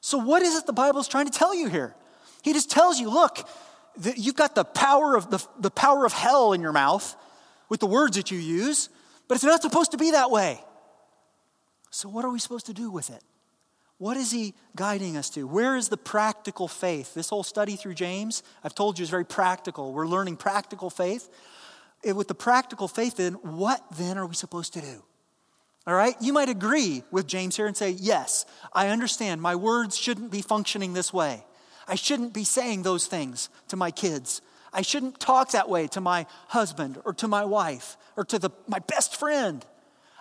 So, 0.00 0.18
what 0.18 0.42
is 0.42 0.54
it 0.54 0.66
the 0.66 0.72
Bible 0.72 1.00
is 1.00 1.08
trying 1.08 1.26
to 1.26 1.32
tell 1.32 1.54
you 1.54 1.68
here? 1.68 1.94
He 2.42 2.52
just 2.52 2.70
tells 2.70 3.00
you, 3.00 3.08
look, 3.08 3.48
you've 4.16 4.36
got 4.36 4.54
the 4.54 4.64
power 4.64 5.16
of 5.16 5.30
the, 5.30 5.44
the 5.58 5.70
power 5.70 6.04
of 6.04 6.12
hell 6.12 6.52
in 6.52 6.60
your 6.60 6.72
mouth 6.72 7.16
with 7.68 7.80
the 7.80 7.86
words 7.86 8.16
that 8.16 8.30
you 8.30 8.38
use, 8.38 8.90
but 9.28 9.36
it's 9.36 9.44
not 9.44 9.62
supposed 9.62 9.92
to 9.92 9.96
be 9.96 10.10
that 10.10 10.30
way. 10.30 10.60
So, 11.94 12.08
what 12.08 12.24
are 12.24 12.30
we 12.30 12.40
supposed 12.40 12.66
to 12.66 12.72
do 12.74 12.90
with 12.90 13.08
it? 13.08 13.22
What 13.98 14.16
is 14.16 14.32
he 14.32 14.54
guiding 14.74 15.16
us 15.16 15.30
to? 15.30 15.46
Where 15.46 15.76
is 15.76 15.90
the 15.90 15.96
practical 15.96 16.66
faith? 16.66 17.14
This 17.14 17.28
whole 17.28 17.44
study 17.44 17.76
through 17.76 17.94
James, 17.94 18.42
I've 18.64 18.74
told 18.74 18.98
you, 18.98 19.04
is 19.04 19.10
very 19.10 19.24
practical. 19.24 19.92
We're 19.92 20.08
learning 20.08 20.38
practical 20.38 20.90
faith. 20.90 21.30
With 22.04 22.26
the 22.26 22.34
practical 22.34 22.88
faith, 22.88 23.18
then, 23.18 23.34
what 23.34 23.80
then 23.96 24.18
are 24.18 24.26
we 24.26 24.34
supposed 24.34 24.72
to 24.72 24.80
do? 24.80 25.04
All 25.86 25.94
right? 25.94 26.16
You 26.20 26.32
might 26.32 26.48
agree 26.48 27.04
with 27.12 27.28
James 27.28 27.54
here 27.54 27.68
and 27.68 27.76
say, 27.76 27.90
Yes, 27.90 28.44
I 28.72 28.88
understand. 28.88 29.40
My 29.40 29.54
words 29.54 29.96
shouldn't 29.96 30.32
be 30.32 30.42
functioning 30.42 30.94
this 30.94 31.12
way. 31.12 31.44
I 31.86 31.94
shouldn't 31.94 32.34
be 32.34 32.42
saying 32.42 32.82
those 32.82 33.06
things 33.06 33.50
to 33.68 33.76
my 33.76 33.92
kids. 33.92 34.42
I 34.72 34.82
shouldn't 34.82 35.20
talk 35.20 35.52
that 35.52 35.68
way 35.68 35.86
to 35.88 36.00
my 36.00 36.26
husband 36.48 37.00
or 37.04 37.14
to 37.14 37.28
my 37.28 37.44
wife 37.44 37.96
or 38.16 38.24
to 38.24 38.40
the, 38.40 38.50
my 38.66 38.80
best 38.80 39.14
friend. 39.14 39.64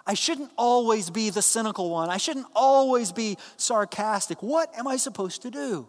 I 0.06 0.16
shouldn't 0.16 0.52
always 0.58 1.10
be 1.10 1.30
the 1.30 1.42
cynical 1.42 1.90
one. 1.90 2.10
I 2.10 2.18
shouldn't 2.18 2.48
always 2.56 3.12
be 3.12 3.38
sarcastic. 3.58 4.44
What 4.44 4.74
am 4.78 4.88
I 4.88 4.98
supposed 4.98 5.42
to 5.44 5.52
do? 5.52 5.88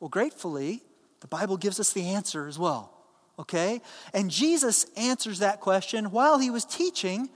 Well, 0.00 0.08
gratefully, 0.08 0.82
the 1.20 1.28
Bible 1.28 1.56
gives 1.56 1.78
us 1.78 1.92
the 1.92 2.08
answer 2.08 2.48
as 2.48 2.58
well. 2.58 2.92
Okay? 3.38 3.82
And 4.14 4.30
Jesus 4.30 4.86
answers 4.96 5.40
that 5.40 5.60
question 5.60 6.06
while 6.06 6.38
he 6.38 6.50
was 6.50 6.64
teaching 6.64 7.28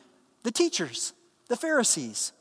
the 0.43 0.51
teachers, 0.51 1.13
the 1.49 1.57
Pharisees. 1.57 2.33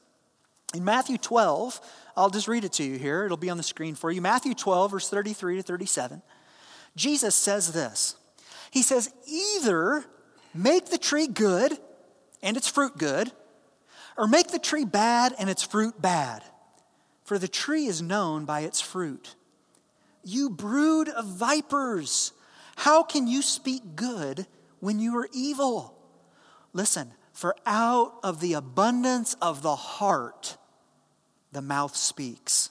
In 0.73 0.83
Matthew 0.83 1.17
12, 1.17 1.79
I'll 2.17 2.29
just 2.29 2.47
read 2.47 2.63
it 2.63 2.73
to 2.73 2.83
you 2.83 2.97
here. 2.97 3.25
It'll 3.25 3.37
be 3.37 3.49
on 3.49 3.57
the 3.57 3.63
screen 3.63 3.95
for 3.95 4.11
you. 4.11 4.21
Matthew 4.21 4.53
12, 4.53 4.91
verse 4.91 5.09
33 5.09 5.57
to 5.57 5.63
37. 5.63 6.21
Jesus 6.95 7.35
says 7.35 7.73
this 7.73 8.15
He 8.71 8.81
says, 8.81 9.13
Either 9.27 10.05
make 10.53 10.87
the 10.87 10.97
tree 10.97 11.27
good 11.27 11.77
and 12.45 12.55
its 12.55 12.69
fruit 12.69 12.97
good, 12.97 13.31
or 14.15 14.27
make 14.27 14.47
the 14.49 14.59
tree 14.59 14.85
bad 14.85 15.35
and 15.37 15.49
its 15.49 15.63
fruit 15.63 15.99
bad. 16.01 16.43
For 17.25 17.39
the 17.39 17.47
tree 17.47 17.87
is 17.87 18.03
known 18.03 18.45
by 18.45 18.61
its 18.61 18.79
fruit. 18.79 19.35
You 20.23 20.51
brood 20.51 21.09
of 21.09 21.25
vipers, 21.25 22.31
how 22.77 23.03
can 23.03 23.27
you 23.27 23.41
speak 23.41 23.95
good 23.95 24.45
when 24.79 24.99
you 24.99 25.17
are 25.17 25.27
evil? 25.33 25.97
Listen, 26.71 27.11
for 27.33 27.55
out 27.65 28.19
of 28.23 28.39
the 28.39 28.53
abundance 28.53 29.35
of 29.41 29.63
the 29.63 29.75
heart, 29.75 30.55
the 31.51 31.61
mouth 31.61 31.95
speaks. 31.95 32.69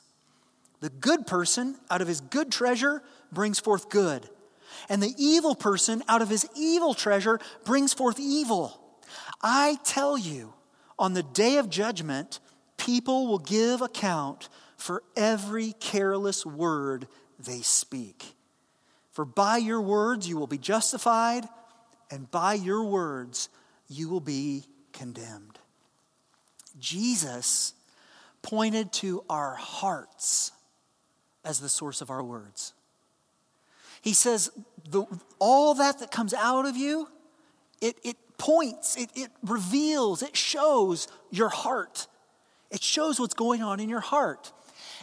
The 0.81 0.91
good 0.91 1.27
person, 1.27 1.77
out 1.91 2.01
of 2.01 2.09
his 2.09 2.21
good 2.21 2.53
treasure, 2.53 3.03
brings 3.33 3.59
forth 3.59 3.89
good. 3.89 4.29
And 4.89 5.03
the 5.03 5.15
evil 5.19 5.55
person, 5.55 6.03
out 6.09 6.23
of 6.23 6.29
his 6.29 6.47
evil 6.55 6.95
treasure, 6.95 7.41
brings 7.65 7.93
forth 7.93 8.21
evil. 8.21 8.84
I 9.45 9.77
tell 9.85 10.17
you, 10.17 10.55
on 10.99 11.13
the 11.13 11.23
day 11.23 11.59
of 11.59 11.69
judgment, 11.69 12.41
people 12.79 13.27
will 13.27 13.39
give 13.39 13.83
account 13.83 14.49
for 14.79 15.03
every 15.15 15.73
careless 15.73 16.47
word 16.47 17.07
they 17.39 17.61
speak. 17.61 18.35
For 19.13 19.27
by 19.27 19.59
your 19.59 19.83
words 19.83 20.27
you 20.27 20.39
will 20.39 20.47
be 20.47 20.59
justified, 20.59 21.47
and 22.11 22.31
by 22.31 22.55
your 22.55 22.85
words 22.85 23.51
you 23.87 24.09
will 24.09 24.21
be 24.21 24.65
condemned. 24.93 25.59
Jesus 26.81 27.75
pointed 28.41 28.93
to 28.95 29.25
our 29.29 29.55
hearts 29.55 30.53
as 31.45 31.61
the 31.61 31.69
source 31.69 32.01
of 32.01 32.11
our 32.11 32.23
words. 32.23 32.73
He 34.01 34.15
says, 34.15 34.51
the, 34.89 35.05
all 35.39 35.75
that 35.75 35.99
that 35.99 36.11
comes 36.11 36.33
out 36.33 36.67
of 36.67 36.77
you, 36.77 37.09
it, 37.81 37.97
it 38.03 38.17
points, 38.39 38.97
it, 38.97 39.11
it 39.15 39.31
reveals, 39.43 40.23
it 40.23 40.37
shows 40.37 41.09
your 41.31 41.49
heart. 41.49 42.07
It 42.71 42.83
shows 42.83 43.21
what's 43.21 43.35
going 43.35 43.63
on 43.63 43.81
in 43.81 43.89
your 43.89 44.01
heart. 44.01 44.53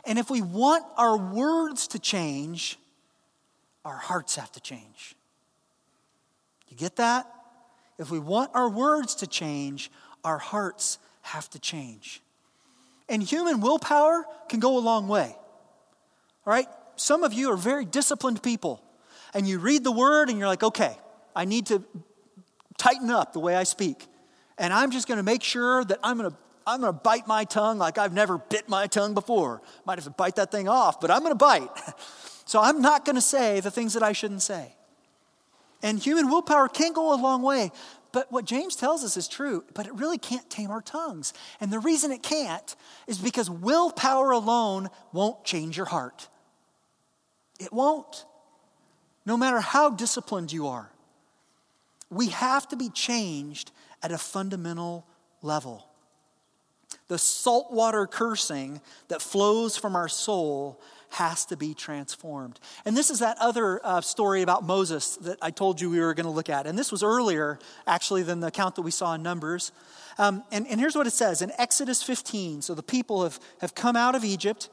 And 0.06 0.20
if 0.20 0.30
we 0.30 0.41
want 0.41 0.84
our 0.98 1.17
words 1.17 1.88
to 1.89 2.00
change, 2.00 2.78
our 3.86 3.98
hearts 3.98 4.36
have 4.36 4.52
to 4.54 4.60
change. 4.60 5.15
You 6.67 6.78
get 6.78 6.98
that? 6.98 7.32
If 7.98 8.10
we 8.10 8.20
want 8.20 8.52
our 8.54 8.70
words 8.70 9.15
to 9.15 9.28
change, 9.28 9.91
our 10.24 10.38
hearts 10.38 11.00
have 11.22 11.50
to 11.52 11.60
change. 11.60 12.22
And 13.10 13.22
human 13.22 13.62
willpower 13.62 14.26
can 14.50 14.60
go 14.60 14.78
a 14.78 14.80
long 14.80 15.08
way. 15.08 15.36
All 16.46 16.54
right? 16.54 16.67
Some 16.96 17.24
of 17.24 17.34
you 17.34 17.52
are 17.52 17.58
very 17.58 17.86
disciplined 17.86 18.41
people, 18.41 18.82
and 19.34 19.48
you 19.48 19.60
read 19.60 19.84
the 19.84 19.91
word 19.91 20.30
and 20.30 20.38
you're 20.38 20.48
like, 20.48 20.63
okay, 20.63 20.98
I 21.36 21.46
need 21.46 21.67
to 21.67 21.84
tighten 22.82 23.12
up 23.12 23.32
the 23.34 23.39
way 23.39 23.56
I 23.56 23.63
speak. 23.63 24.08
And 24.58 24.74
I'm 24.74 24.89
just 24.89 25.08
going 25.08 25.17
to 25.17 25.24
make 25.24 25.44
sure 25.44 25.86
that 25.86 26.00
I'm 26.04 26.17
going 26.17 26.32
to 26.32 26.38
I'm 26.65 26.82
going 26.82 26.94
to 26.94 27.00
bite 27.00 27.28
my 27.28 27.44
tongue 27.44 27.80
like 27.80 27.98
I've 27.98 28.13
never 28.13 28.38
bit 28.38 28.70
my 28.70 28.86
tongue 28.86 29.15
before. 29.15 29.62
Might 29.86 29.98
have 29.98 30.04
to 30.06 30.12
bite 30.12 30.36
that 30.36 30.52
thing 30.52 30.67
off, 30.67 31.02
but 31.02 31.10
I'm 31.10 31.22
going 31.22 31.32
to 31.32 31.36
bite. 31.36 31.70
So 32.44 32.60
I'm 32.60 32.82
not 32.82 33.06
going 33.06 33.15
to 33.15 33.22
say 33.22 33.62
the 33.62 33.72
things 33.72 33.94
that 33.94 34.04
I 34.04 34.12
shouldn't 34.12 34.41
say. 34.41 34.76
And 35.82 35.98
human 35.98 36.28
willpower 36.28 36.67
can 36.67 36.91
go 36.91 37.13
a 37.13 37.15
long 37.15 37.44
way. 37.44 37.72
But 38.12 38.30
what 38.30 38.44
James 38.44 38.76
tells 38.76 39.06
us 39.06 39.15
is 39.15 39.30
true, 39.30 39.63
but 39.74 39.88
it 39.88 39.94
really 39.94 40.17
can't 40.17 40.50
tame 40.50 40.70
our 40.70 40.82
tongues. 40.82 41.34
And 41.62 41.72
the 41.72 41.80
reason 41.80 42.12
it 42.12 42.22
can't 42.22 42.76
is 43.08 43.20
because 43.20 43.50
willpower 43.50 44.32
alone 44.32 44.89
won't 45.13 45.46
change 45.46 45.78
your 45.78 45.86
heart. 45.86 46.28
It 47.58 47.72
won't. 47.72 48.26
No 49.26 49.38
matter 49.38 49.62
how 49.62 49.89
disciplined 49.91 50.52
you 50.52 50.67
are 50.67 50.91
we 52.12 52.28
have 52.28 52.67
to 52.67 52.76
be 52.76 52.89
changed 52.89 53.71
at 54.04 54.12
a 54.12 54.17
fundamental 54.17 55.08
level. 55.41 55.88
The 57.08 57.17
saltwater 57.17 58.06
cursing 58.06 58.82
that 59.08 59.21
flows 59.21 59.78
from 59.78 59.95
our 59.95 60.10
soul 60.10 60.80
has 61.12 61.45
to 61.45 61.58
be 61.58 61.74
transformed. 61.74 62.60
And 62.86 62.95
this 62.95 63.10
is 63.10 63.19
that 63.19 63.38
other 63.39 63.82
uh, 63.84 64.02
story 64.02 64.41
about 64.41 64.63
Moses 64.63 65.17
that 65.17 65.38
I 65.41 65.52
told 65.52 65.82
you 65.82 65.89
we 65.89 66.00
were 66.00 66.13
going 66.13 66.26
to 66.26 66.32
look 66.32 66.50
at. 66.50 66.67
And 66.67 66.80
this 66.80 66.91
was 66.91 67.04
earlier, 67.04 67.60
actually, 67.86 68.24
than 68.24 68.39
the 68.39 68.47
account 68.47 68.76
that 68.76 68.82
we 68.84 68.91
saw 68.91 69.13
in 69.13 69.24
Numbers. 69.24 69.74
Um, 70.17 70.43
and, 70.52 70.65
and 70.67 70.80
here's 70.80 70.95
what 70.95 71.08
it 71.08 71.12
says 71.12 71.41
in 71.41 71.52
Exodus 71.58 72.02
15. 72.02 72.62
So 72.62 72.74
the 72.74 72.84
people 72.84 73.24
have, 73.24 73.39
have 73.60 73.76
come 73.76 73.97
out 73.97 74.15
of 74.15 74.24
Egypt, 74.24 74.69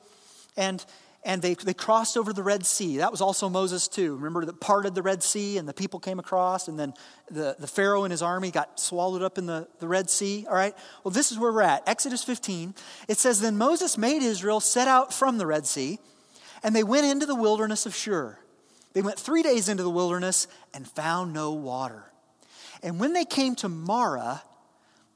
and 0.57 0.85
and 1.29 1.43
they, 1.43 1.53
they 1.53 1.75
crossed 1.75 2.17
over 2.17 2.33
the 2.33 2.43
Red 2.43 2.64
Sea. 2.64 2.97
That 2.97 3.11
was 3.11 3.21
also 3.21 3.51
Moses, 3.51 3.87
too. 3.87 4.17
Remember 4.17 4.47
that 4.47 4.61
parted 4.61 4.95
the 4.95 5.03
Red 5.03 5.23
Sea 5.23 5.59
and 5.59 5.69
the 5.69 5.75
people 5.75 6.01
came 6.01 6.19
across, 6.19 6.69
and 6.69 6.79
then 6.79 6.95
the, 7.31 7.55
the 7.59 7.67
Pharaoh 7.67 8.05
and 8.05 8.11
his 8.11 8.23
army 8.23 8.51
got 8.51 8.81
swallowed 8.81 9.21
up 9.21 9.37
in 9.37 9.45
the, 9.45 9.69
the 9.79 9.87
Red 9.87 10.09
Sea. 10.09 10.47
All 10.49 10.55
right? 10.55 10.75
Well, 11.05 11.12
this 11.12 11.31
is 11.31 11.38
where 11.38 11.53
we're 11.53 11.61
at. 11.61 11.87
Exodus 11.87 12.25
15. 12.25 12.75
It 13.09 13.19
says, 13.19 13.43
Then 13.43 13.59
Moses 13.59 13.99
made 13.99 14.23
Israel 14.23 14.59
set 14.59 14.88
out 14.88 15.12
from 15.12 15.37
the 15.37 15.47
Red 15.47 15.67
Sea, 15.67 15.99
and 16.62 16.75
they 16.75 16.83
went 16.83 17.05
into 17.05 17.27
the 17.27 17.35
wilderness 17.35 17.85
of 17.85 17.95
Shur. 17.95 18.38
They 18.95 19.03
went 19.03 19.19
three 19.19 19.43
days 19.43 19.69
into 19.69 19.83
the 19.83 19.91
wilderness 19.91 20.49
and 20.73 20.88
found 20.88 21.35
no 21.35 21.53
water. 21.53 22.11
And 22.83 22.99
when 22.99 23.12
they 23.12 23.27
came 23.27 23.55
to 23.57 23.69
Marah, 23.69 24.45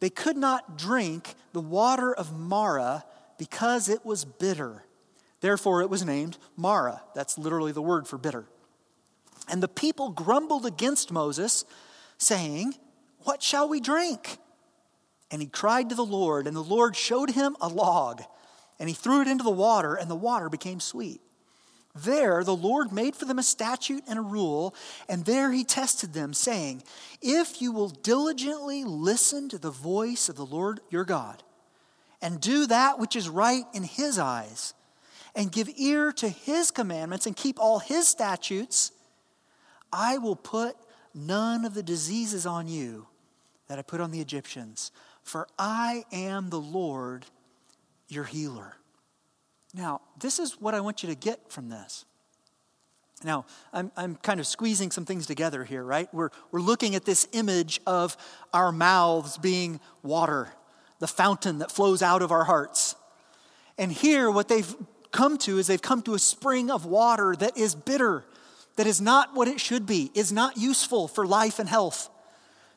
they 0.01 0.11
could 0.11 0.37
not 0.37 0.77
drink 0.77 1.37
the 1.55 1.61
water 1.63 2.13
of 2.13 2.39
Marah 2.39 3.05
because 3.39 3.89
it 3.89 4.05
was 4.05 4.27
bitter. 4.27 4.85
Therefore, 5.43 5.83
it 5.83 5.91
was 5.91 6.05
named 6.05 6.39
Marah. 6.57 7.03
That's 7.15 7.37
literally 7.37 7.73
the 7.73 7.83
word 7.83 8.07
for 8.07 8.17
bitter. 8.17 8.47
And 9.49 9.61
the 9.61 9.69
people 9.69 10.11
grumbled 10.11 10.65
against 10.65 11.11
Moses, 11.11 11.65
saying, 12.17 12.75
What 13.25 13.43
shall 13.43 13.69
we 13.69 13.81
drink? 13.81 14.39
And 15.33 15.43
he 15.43 15.49
cried 15.49 15.89
to 15.89 15.97
the 15.97 16.05
Lord, 16.05 16.47
and 16.47 16.55
the 16.55 16.63
Lord 16.63 16.95
showed 16.95 17.31
him 17.31 17.57
a 17.61 17.67
log, 17.69 18.23
and 18.79 18.89
he 18.89 18.95
threw 18.95 19.21
it 19.21 19.29
into 19.29 19.43
the 19.43 19.51
water, 19.51 19.97
and 19.97 20.09
the 20.09 20.15
water 20.15 20.49
became 20.49 20.79
sweet. 20.79 21.21
There, 21.93 22.45
the 22.45 22.57
Lord 22.57 22.93
made 22.93 23.17
for 23.17 23.25
them 23.25 23.41
a 23.41 23.43
statute 23.43 24.05
and 24.07 24.21
a 24.21 24.23
rule, 24.23 24.77
and 25.09 25.25
there 25.25 25.51
he 25.51 25.65
tested 25.65 26.13
them, 26.13 26.35
saying, 26.35 26.85
If 27.21 27.61
you 27.61 27.73
will 27.73 27.89
diligently 27.89 28.85
listen 28.85 29.49
to 29.49 29.59
the 29.59 29.71
voice 29.71 30.29
of 30.29 30.37
the 30.37 30.47
Lord 30.47 30.81
your 30.89 31.05
God, 31.05 31.43
and 32.23 32.41
do 32.41 32.67
that 32.69 33.01
which 33.01 33.17
is 33.17 33.29
right 33.29 33.65
in 33.75 33.83
his 33.83 34.21
eyes, 34.21 34.75
and 35.35 35.51
give 35.51 35.69
ear 35.77 36.13
to 36.13 36.29
his 36.29 36.71
commandments 36.71 37.27
and 37.27 37.37
keep 37.37 37.59
all 37.59 37.79
his 37.79 38.07
statutes, 38.07 38.93
I 39.93 40.19
will 40.19 40.37
put 40.37 40.77
none 41.15 41.65
of 41.65 41.75
the 41.75 41.83
diseases 41.83 42.47
on 42.47 42.69
you 42.69 43.07
that 43.69 43.79
I 43.79 43.83
put 43.83 44.01
on 44.01 44.11
the 44.11 44.21
Egyptians, 44.21 44.93
for 45.23 45.47
I 45.59 46.05
am 46.13 46.51
the 46.51 46.61
Lord 46.61 47.27
your 48.09 48.25
healer. 48.25 48.75
Now, 49.75 50.03
this 50.19 50.39
is 50.39 50.61
what 50.61 50.75
I 50.75 50.81
want 50.81 51.03
you 51.03 51.09
to 51.09 51.15
get 51.15 51.51
from 51.51 51.69
this. 51.69 52.05
Now, 53.25 53.47
I'm, 53.73 53.91
I'm 53.97 54.17
kind 54.17 54.41
of 54.41 54.47
squeezing 54.47 54.91
some 54.91 55.05
things 55.05 55.27
together 55.27 55.65
here, 55.65 55.83
right? 55.83 56.13
We're, 56.13 56.31
we're 56.51 56.61
looking 56.61 56.95
at 56.95 57.05
this 57.05 57.29
image 57.33 57.81
of 57.87 58.17
our 58.53 58.73
mouths 58.73 59.39
being 59.39 59.81
water, 60.03 60.53
the 60.99 61.07
fountain 61.07 61.59
that 61.61 61.71
flows 61.71 62.03
out 62.03 62.21
of 62.23 62.33
our 62.33 62.45
hearts. 62.45 62.97
And 63.79 63.93
here, 63.93 64.31
what 64.31 64.49
they've 64.49 64.75
come 65.13 65.39
to 65.39 65.59
is 65.59 65.67
they've 65.67 65.81
come 65.81 66.03
to 66.03 66.15
a 66.15 66.19
spring 66.19 66.71
of 66.71 66.87
water 66.87 67.37
that 67.37 67.57
is 67.57 67.75
bitter, 67.75 68.25
that 68.77 68.87
is 68.87 69.01
not 69.01 69.35
what 69.35 69.47
it 69.47 69.61
should 69.61 69.87
be, 69.87 70.11
is 70.15 70.33
not 70.33 70.57
useful 70.57 71.07
for 71.07 71.27
life 71.27 71.59
and 71.59 71.69
health. 71.69 72.09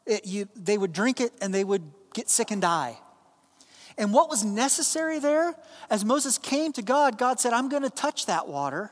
It, 0.05 0.25
you, 0.25 0.47
they 0.55 0.77
would 0.77 0.93
drink 0.93 1.19
it 1.19 1.31
and 1.41 1.53
they 1.53 1.63
would 1.63 1.83
get 2.13 2.29
sick 2.29 2.51
and 2.51 2.61
die. 2.61 2.99
And 3.97 4.11
what 4.13 4.29
was 4.29 4.43
necessary 4.43 5.19
there, 5.19 5.55
as 5.89 6.03
Moses 6.03 6.37
came 6.37 6.73
to 6.73 6.81
God, 6.81 7.17
God 7.17 7.39
said, 7.39 7.53
I'm 7.53 7.69
going 7.69 7.83
to 7.83 7.89
touch 7.89 8.25
that 8.25 8.47
water. 8.47 8.91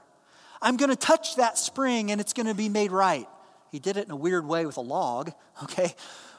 I'm 0.61 0.77
going 0.77 0.89
to 0.89 0.95
touch 0.95 1.35
that 1.35 1.57
spring 1.57 2.09
and 2.09 2.21
it's 2.21 2.33
going 2.33 2.47
to 2.47 2.53
be 2.53 2.69
made 2.69 2.91
right. 2.91 3.27
He 3.69 3.79
did 3.79 3.97
it 3.97 4.05
in 4.05 4.11
a 4.11 4.15
weird 4.15 4.47
way 4.47 4.65
with 4.65 4.77
a 4.77 4.81
log, 4.81 5.31
okay? 5.63 5.93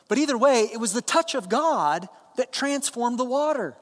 But 0.08 0.18
either 0.18 0.38
way, 0.38 0.68
it 0.72 0.78
was 0.78 0.92
the 0.92 1.02
touch 1.02 1.34
of 1.34 1.48
God 1.48 2.08
that 2.36 2.52
transformed 2.52 3.18
the 3.18 3.24
water. 3.24 3.76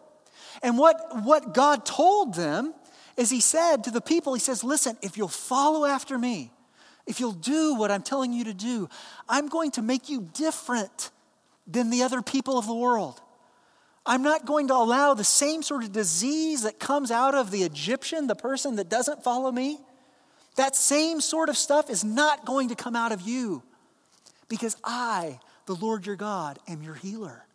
And 0.63 0.77
what, 0.77 1.25
what 1.25 1.55
God 1.55 1.87
told 1.87 2.35
them 2.35 2.75
is 3.17 3.31
he 3.31 3.41
said 3.41 3.85
to 3.85 3.91
the 3.91 4.01
people, 4.01 4.35
he 4.35 4.41
says, 4.41 4.65
Listen, 4.65 4.97
if 5.03 5.17
you'll 5.17 5.29
follow 5.29 5.85
after 5.85 6.19
me, 6.19 6.51
if 7.07 7.21
you'll 7.21 7.33
do 7.33 7.75
what 7.75 7.91
I'm 7.91 8.03
telling 8.03 8.33
you 8.33 8.45
to 8.45 8.55
do, 8.55 8.89
I'm 9.29 9.49
going 9.49 9.73
to 9.73 9.83
make 9.83 10.09
you 10.09 10.29
different 10.35 11.11
than 11.67 11.91
the 11.91 12.03
other 12.03 12.23
people 12.23 12.59
of 12.59 12.67
the 12.67 12.75
world. 12.75 13.21
I'm 14.05 14.23
not 14.23 14.47
going 14.47 14.69
to 14.69 14.75
allow 14.75 15.15
the 15.15 15.25
same 15.25 15.63
sort 15.63 15.85
of 15.85 15.93
disease 15.93 16.63
that 16.63 16.81
comes 16.81 17.11
out 17.11 17.35
of 17.35 17.51
the 17.51 17.63
Egyptian, 17.63 18.27
the 18.27 18.35
person 18.35 18.77
that 18.77 18.89
doesn't 18.89 19.23
follow 19.23 19.53
me. 19.53 19.79
That 20.57 20.75
same 20.77 21.21
sort 21.21 21.49
of 21.49 21.57
stuff 21.57 21.89
is 21.89 22.05
not 22.05 22.45
going 22.45 22.69
to 22.69 22.75
come 22.75 22.97
out 22.97 23.13
of 23.13 23.23
you 23.23 23.63
because 24.49 24.77
I, 24.85 25.39
the 25.67 25.75
Lord 25.75 26.05
your 26.05 26.17
God, 26.17 26.59
am 26.69 26.83
your 26.83 26.95
healer. 26.95 27.47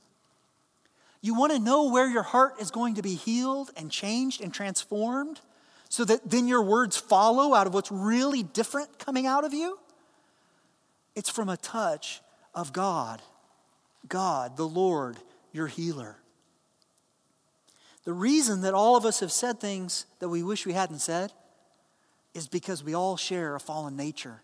You 1.21 1.35
want 1.35 1.51
to 1.51 1.59
know 1.59 1.91
where 1.91 2.09
your 2.09 2.23
heart 2.23 2.55
is 2.59 2.71
going 2.71 2.95
to 2.95 3.01
be 3.01 3.15
healed 3.15 3.71
and 3.75 3.91
changed 3.91 4.41
and 4.41 4.53
transformed 4.53 5.41
so 5.89 6.05
that 6.05 6.29
then 6.29 6.47
your 6.47 6.61
words 6.61 6.97
follow 6.97 7.53
out 7.53 7.67
of 7.67 7.73
what's 7.73 7.91
really 7.91 8.43
different 8.43 8.99
coming 8.99 9.25
out 9.25 9.43
of 9.43 9.53
you? 9.53 9.79
It's 11.15 11.29
from 11.29 11.49
a 11.49 11.57
touch 11.57 12.21
of 12.53 12.73
God, 12.73 13.21
God, 14.07 14.57
the 14.57 14.67
Lord, 14.67 15.17
your 15.51 15.67
healer. 15.67 16.17
The 18.03 18.13
reason 18.13 18.61
that 18.61 18.73
all 18.73 18.95
of 18.95 19.05
us 19.05 19.19
have 19.19 19.31
said 19.31 19.59
things 19.59 20.05
that 20.19 20.29
we 20.29 20.43
wish 20.43 20.65
we 20.65 20.73
hadn't 20.73 20.99
said 20.99 21.33
is 22.33 22.47
because 22.47 22.83
we 22.83 22.93
all 22.93 23.17
share 23.17 23.55
a 23.55 23.59
fallen 23.59 23.97
nature. 23.97 24.41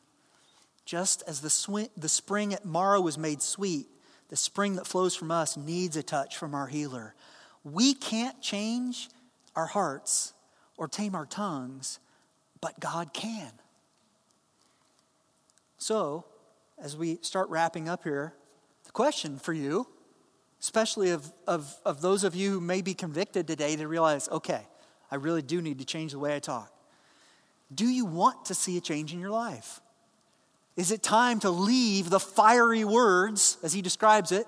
Just 0.85 1.23
as 1.27 1.41
the, 1.41 1.49
sw- 1.49 1.89
the 1.95 2.09
spring 2.09 2.53
at 2.53 2.65
Marah 2.65 2.99
was 2.99 3.17
made 3.17 3.41
sweet 3.41 3.87
the 4.33 4.37
spring 4.37 4.77
that 4.77 4.87
flows 4.87 5.15
from 5.15 5.29
us 5.29 5.55
needs 5.57 5.95
a 5.95 6.01
touch 6.01 6.37
from 6.37 6.55
our 6.55 6.65
healer. 6.65 7.13
We 7.63 7.93
can't 7.93 8.41
change 8.41 9.09
our 9.55 9.67
hearts 9.67 10.33
or 10.77 10.87
tame 10.87 11.15
our 11.15 11.25
tongues, 11.25 11.99
but 12.61 12.79
God 12.79 13.13
can. 13.13 13.51
So, 15.77 16.25
as 16.81 16.95
we 16.95 17.19
start 17.21 17.49
wrapping 17.49 17.89
up 17.89 18.03
here, 18.03 18.33
the 18.85 18.91
question 18.91 19.37
for 19.37 19.53
you, 19.53 19.87
especially 20.61 21.09
of, 21.09 21.31
of, 21.45 21.75
of 21.85 22.01
those 22.01 22.23
of 22.23 22.35
you 22.35 22.51
who 22.51 22.61
may 22.61 22.81
be 22.81 22.93
convicted 22.93 23.47
today 23.47 23.75
to 23.75 23.87
realize, 23.87 24.29
okay, 24.29 24.65
I 25.11 25.15
really 25.15 25.41
do 25.41 25.61
need 25.61 25.79
to 25.79 25.85
change 25.85 26.13
the 26.13 26.19
way 26.19 26.35
I 26.35 26.39
talk. 26.39 26.71
Do 27.73 27.85
you 27.85 28.05
want 28.05 28.45
to 28.45 28.55
see 28.55 28.77
a 28.77 28.81
change 28.81 29.13
in 29.13 29.19
your 29.19 29.29
life? 29.29 29.81
Is 30.75 30.91
it 30.91 31.03
time 31.03 31.39
to 31.41 31.49
leave 31.49 32.09
the 32.09 32.19
fiery 32.19 32.83
words, 32.83 33.57
as 33.61 33.73
he 33.73 33.81
describes 33.81 34.31
it, 34.31 34.47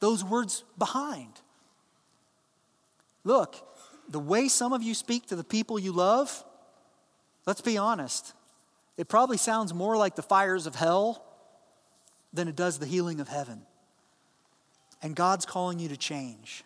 those 0.00 0.24
words 0.24 0.64
behind? 0.78 1.40
Look, 3.24 3.56
the 4.08 4.20
way 4.20 4.48
some 4.48 4.72
of 4.72 4.82
you 4.82 4.94
speak 4.94 5.26
to 5.26 5.36
the 5.36 5.44
people 5.44 5.78
you 5.78 5.92
love, 5.92 6.44
let's 7.46 7.60
be 7.60 7.78
honest, 7.78 8.32
it 8.96 9.08
probably 9.08 9.36
sounds 9.36 9.72
more 9.72 9.96
like 9.96 10.16
the 10.16 10.22
fires 10.22 10.66
of 10.66 10.74
hell 10.74 11.24
than 12.32 12.48
it 12.48 12.56
does 12.56 12.78
the 12.78 12.86
healing 12.86 13.20
of 13.20 13.28
heaven. 13.28 13.62
And 15.02 15.14
God's 15.14 15.46
calling 15.46 15.78
you 15.78 15.88
to 15.88 15.96
change. 15.96 16.64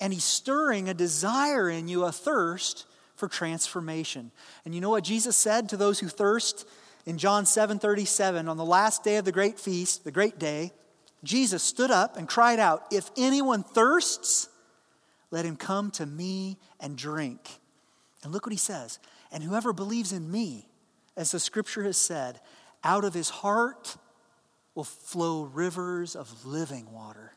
And 0.00 0.12
He's 0.12 0.24
stirring 0.24 0.88
a 0.88 0.94
desire 0.94 1.70
in 1.70 1.88
you, 1.88 2.04
a 2.04 2.12
thirst 2.12 2.86
for 3.14 3.28
transformation. 3.28 4.30
And 4.64 4.74
you 4.74 4.80
know 4.80 4.90
what 4.90 5.04
Jesus 5.04 5.36
said 5.36 5.68
to 5.68 5.76
those 5.76 6.00
who 6.00 6.08
thirst? 6.08 6.66
in 7.06 7.18
John 7.18 7.44
7:37 7.46 8.48
on 8.48 8.56
the 8.56 8.64
last 8.64 9.04
day 9.04 9.16
of 9.16 9.24
the 9.24 9.32
great 9.32 9.58
feast, 9.58 10.04
the 10.04 10.10
great 10.10 10.38
day, 10.38 10.72
Jesus 11.22 11.62
stood 11.62 11.90
up 11.90 12.16
and 12.16 12.28
cried 12.28 12.58
out, 12.58 12.84
"If 12.90 13.10
anyone 13.16 13.62
thirsts, 13.62 14.48
let 15.30 15.44
him 15.44 15.56
come 15.56 15.90
to 15.92 16.06
me 16.06 16.58
and 16.80 16.96
drink." 16.96 17.60
And 18.22 18.32
look 18.32 18.46
what 18.46 18.52
he 18.52 18.58
says, 18.58 18.98
"And 19.30 19.42
whoever 19.42 19.72
believes 19.72 20.12
in 20.12 20.30
me, 20.30 20.68
as 21.16 21.30
the 21.30 21.40
scripture 21.40 21.84
has 21.84 21.96
said, 21.96 22.40
out 22.84 23.04
of 23.04 23.14
his 23.14 23.30
heart 23.30 23.96
will 24.74 24.84
flow 24.84 25.44
rivers 25.44 26.14
of 26.14 26.44
living 26.44 26.92
water." 26.92 27.36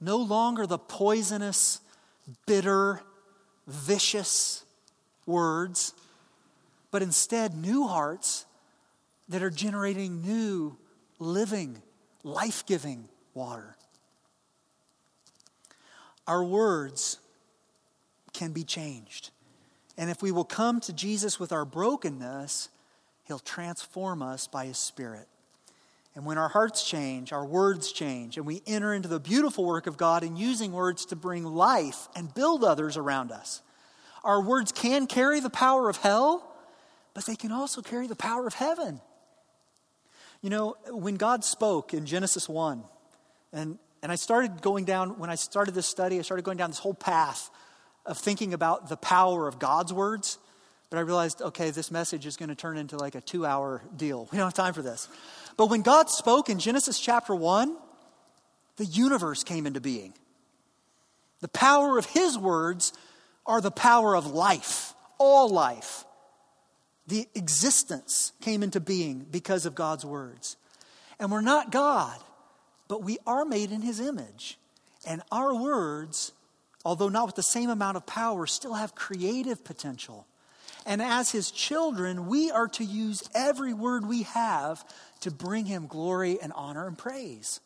No 0.00 0.16
longer 0.16 0.66
the 0.66 0.78
poisonous, 0.78 1.80
bitter, 2.46 3.02
vicious 3.66 4.64
words 5.26 5.94
but 6.92 7.02
instead 7.02 7.56
new 7.56 7.88
hearts 7.88 8.44
that 9.28 9.42
are 9.42 9.50
generating 9.50 10.20
new, 10.20 10.78
living, 11.18 11.82
life 12.22 12.64
giving 12.66 13.08
water. 13.34 13.76
Our 16.26 16.44
words 16.44 17.18
can 18.32 18.52
be 18.52 18.64
changed. 18.64 19.30
And 19.96 20.10
if 20.10 20.22
we 20.22 20.32
will 20.32 20.44
come 20.44 20.80
to 20.80 20.92
Jesus 20.92 21.38
with 21.38 21.52
our 21.52 21.64
brokenness, 21.64 22.68
He'll 23.24 23.38
transform 23.38 24.22
us 24.22 24.46
by 24.46 24.66
His 24.66 24.78
Spirit. 24.78 25.28
And 26.14 26.26
when 26.26 26.36
our 26.38 26.48
hearts 26.48 26.86
change, 26.86 27.32
our 27.32 27.44
words 27.44 27.90
change, 27.90 28.36
and 28.36 28.44
we 28.44 28.62
enter 28.66 28.92
into 28.92 29.08
the 29.08 29.20
beautiful 29.20 29.64
work 29.64 29.86
of 29.86 29.96
God 29.96 30.22
in 30.22 30.36
using 30.36 30.72
words 30.72 31.06
to 31.06 31.16
bring 31.16 31.44
life 31.44 32.08
and 32.14 32.32
build 32.34 32.64
others 32.64 32.96
around 32.96 33.32
us. 33.32 33.62
Our 34.22 34.42
words 34.42 34.72
can 34.72 35.06
carry 35.06 35.40
the 35.40 35.50
power 35.50 35.88
of 35.88 35.96
hell, 35.96 36.54
but 37.14 37.24
they 37.24 37.36
can 37.36 37.50
also 37.50 37.80
carry 37.80 38.06
the 38.06 38.16
power 38.16 38.46
of 38.46 38.54
heaven. 38.54 39.00
You 40.42 40.50
know, 40.50 40.76
when 40.88 41.16
God 41.16 41.44
spoke 41.44 41.94
in 41.94 42.04
Genesis 42.04 42.48
1, 42.48 42.84
and, 43.52 43.78
and 44.02 44.10
I 44.10 44.16
started 44.16 44.60
going 44.62 44.84
down, 44.84 45.18
when 45.18 45.30
I 45.30 45.36
started 45.36 45.74
this 45.74 45.86
study, 45.86 46.18
I 46.18 46.22
started 46.22 46.44
going 46.44 46.58
down 46.58 46.70
this 46.70 46.80
whole 46.80 46.94
path 46.94 47.50
of 48.04 48.18
thinking 48.18 48.52
about 48.52 48.88
the 48.88 48.96
power 48.96 49.46
of 49.46 49.58
God's 49.58 49.92
words, 49.92 50.38
But 50.90 50.98
I 50.98 51.02
realized, 51.02 51.40
okay, 51.40 51.70
this 51.70 51.90
message 51.90 52.26
is 52.26 52.36
going 52.36 52.48
to 52.48 52.54
turn 52.54 52.76
into 52.76 52.98
like 52.98 53.14
a 53.14 53.20
two 53.20 53.46
hour 53.46 53.80
deal. 53.96 54.28
We 54.30 54.38
don't 54.38 54.46
have 54.46 54.54
time 54.54 54.74
for 54.74 54.82
this. 54.82 55.08
But 55.56 55.70
when 55.70 55.82
God 55.82 56.10
spoke 56.10 56.50
in 56.50 56.58
Genesis 56.58 56.98
chapter 56.98 57.34
1, 57.34 57.76
the 58.76 58.84
universe 58.84 59.44
came 59.44 59.66
into 59.66 59.80
being. 59.80 60.14
The 61.40 61.48
power 61.48 61.96
of 61.96 62.06
His 62.06 62.36
words 62.36 62.92
are 63.46 63.60
the 63.60 63.70
power 63.70 64.16
of 64.16 64.26
life, 64.26 64.94
all 65.18 65.48
life. 65.48 66.04
The 67.06 67.28
existence 67.34 68.32
came 68.40 68.62
into 68.62 68.80
being 68.80 69.26
because 69.30 69.66
of 69.66 69.74
God's 69.74 70.04
words. 70.04 70.56
And 71.18 71.30
we're 71.30 71.40
not 71.40 71.70
God, 71.70 72.18
but 72.92 73.02
we 73.02 73.16
are 73.26 73.46
made 73.46 73.72
in 73.72 73.80
His 73.80 74.00
image. 74.00 74.58
And 75.06 75.22
our 75.32 75.54
words, 75.54 76.32
although 76.84 77.08
not 77.08 77.24
with 77.24 77.36
the 77.36 77.42
same 77.42 77.70
amount 77.70 77.96
of 77.96 78.04
power, 78.04 78.46
still 78.46 78.74
have 78.74 78.94
creative 78.94 79.64
potential. 79.64 80.26
And 80.84 81.00
as 81.00 81.30
his 81.30 81.50
children, 81.50 82.26
we 82.26 82.50
are 82.50 82.68
to 82.68 82.84
use 82.84 83.26
every 83.34 83.72
word 83.72 84.06
we 84.06 84.24
have 84.24 84.84
to 85.20 85.30
bring 85.30 85.64
him 85.64 85.86
glory 85.86 86.38
and 86.42 86.52
honor 86.54 86.86
and 86.86 86.98
praise. 86.98 87.60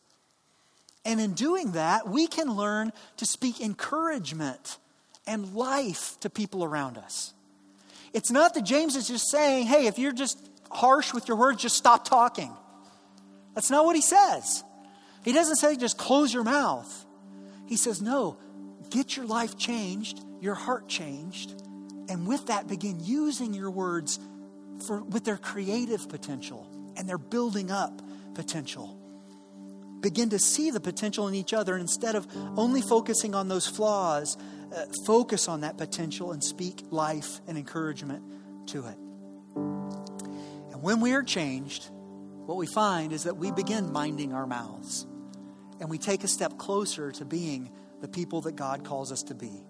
And 1.03 1.19
in 1.19 1.33
doing 1.33 1.73
that, 1.73 2.07
we 2.07 2.27
can 2.27 2.55
learn 2.55 2.93
to 3.17 3.25
speak 3.25 3.59
encouragement 3.59 4.77
and 5.25 5.53
life 5.53 6.17
to 6.21 6.29
people 6.29 6.63
around 6.63 6.97
us. 6.97 7.33
It's 8.13 8.31
not 8.31 8.53
that 8.53 8.63
James 8.63 8.95
is 8.95 9.09
just 9.09 9.29
saying, 9.29 9.67
hey, 9.67 9.87
if 9.87 9.99
you're 9.99 10.13
just 10.13 10.39
harsh 10.71 11.13
with 11.13 11.27
your 11.27 11.35
words, 11.35 11.61
just 11.61 11.75
stop 11.75 12.05
talking. 12.05 12.55
That's 13.55 13.69
not 13.69 13.83
what 13.83 13.97
he 13.97 14.01
says. 14.01 14.63
He 15.27 15.33
doesn't 15.33 15.57
say 15.57 15.75
just 15.75 15.97
close 15.97 16.33
your 16.33 16.45
mouth. 16.45 17.05
He 17.65 17.75
says, 17.75 18.01
no, 18.01 18.37
get 18.89 19.17
your 19.17 19.25
life 19.25 19.57
changed, 19.57 20.21
your 20.39 20.55
heart 20.55 20.87
changed, 20.87 21.51
and 22.07 22.25
with 22.25 22.47
that, 22.47 22.69
begin 22.69 23.01
using 23.01 23.53
your 23.53 23.69
words 23.69 24.21
for, 24.87 25.03
with 25.03 25.25
their 25.25 25.35
creative 25.35 26.07
potential 26.07 26.65
and 26.95 27.09
their 27.09 27.17
building 27.17 27.71
up 27.71 28.01
potential. 28.35 28.97
Begin 29.99 30.29
to 30.29 30.39
see 30.39 30.71
the 30.71 30.79
potential 30.79 31.27
in 31.27 31.35
each 31.35 31.51
other 31.51 31.73
and 31.73 31.81
instead 31.81 32.15
of 32.15 32.25
only 32.57 32.79
focusing 32.81 33.35
on 33.35 33.49
those 33.49 33.67
flaws, 33.67 34.37
uh, 34.73 34.85
focus 35.05 35.49
on 35.49 35.59
that 35.59 35.77
potential 35.77 36.31
and 36.31 36.41
speak 36.41 36.83
life 36.89 37.41
and 37.49 37.57
encouragement 37.57 38.23
to 38.67 38.85
it. 38.85 38.97
And 40.71 40.81
when 40.81 41.01
we 41.01 41.11
are 41.11 41.23
changed, 41.23 41.89
what 42.45 42.55
we 42.55 42.65
find 42.65 43.11
is 43.11 43.23
that 43.23 43.35
we 43.35 43.51
begin 43.51 43.91
minding 43.91 44.31
our 44.31 44.47
mouths 44.47 45.05
and 45.79 45.89
we 45.89 45.97
take 45.97 46.23
a 46.23 46.27
step 46.27 46.57
closer 46.57 47.11
to 47.11 47.25
being 47.25 47.71
the 48.01 48.07
people 48.07 48.41
that 48.41 48.55
God 48.55 48.83
calls 48.83 49.11
us 49.11 49.23
to 49.23 49.35
be. 49.35 49.63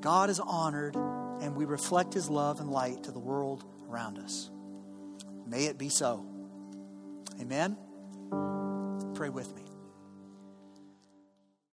God 0.00 0.30
is 0.30 0.40
honored 0.40 0.96
and 0.96 1.56
we 1.56 1.64
reflect 1.64 2.14
his 2.14 2.28
love 2.30 2.60
and 2.60 2.70
light 2.70 3.04
to 3.04 3.12
the 3.12 3.18
world 3.18 3.64
around 3.88 4.18
us. 4.18 4.50
May 5.46 5.64
it 5.66 5.78
be 5.78 5.88
so. 5.88 6.24
Amen. 7.40 7.76
Pray 9.14 9.28
with 9.28 9.54
me. 9.54 9.65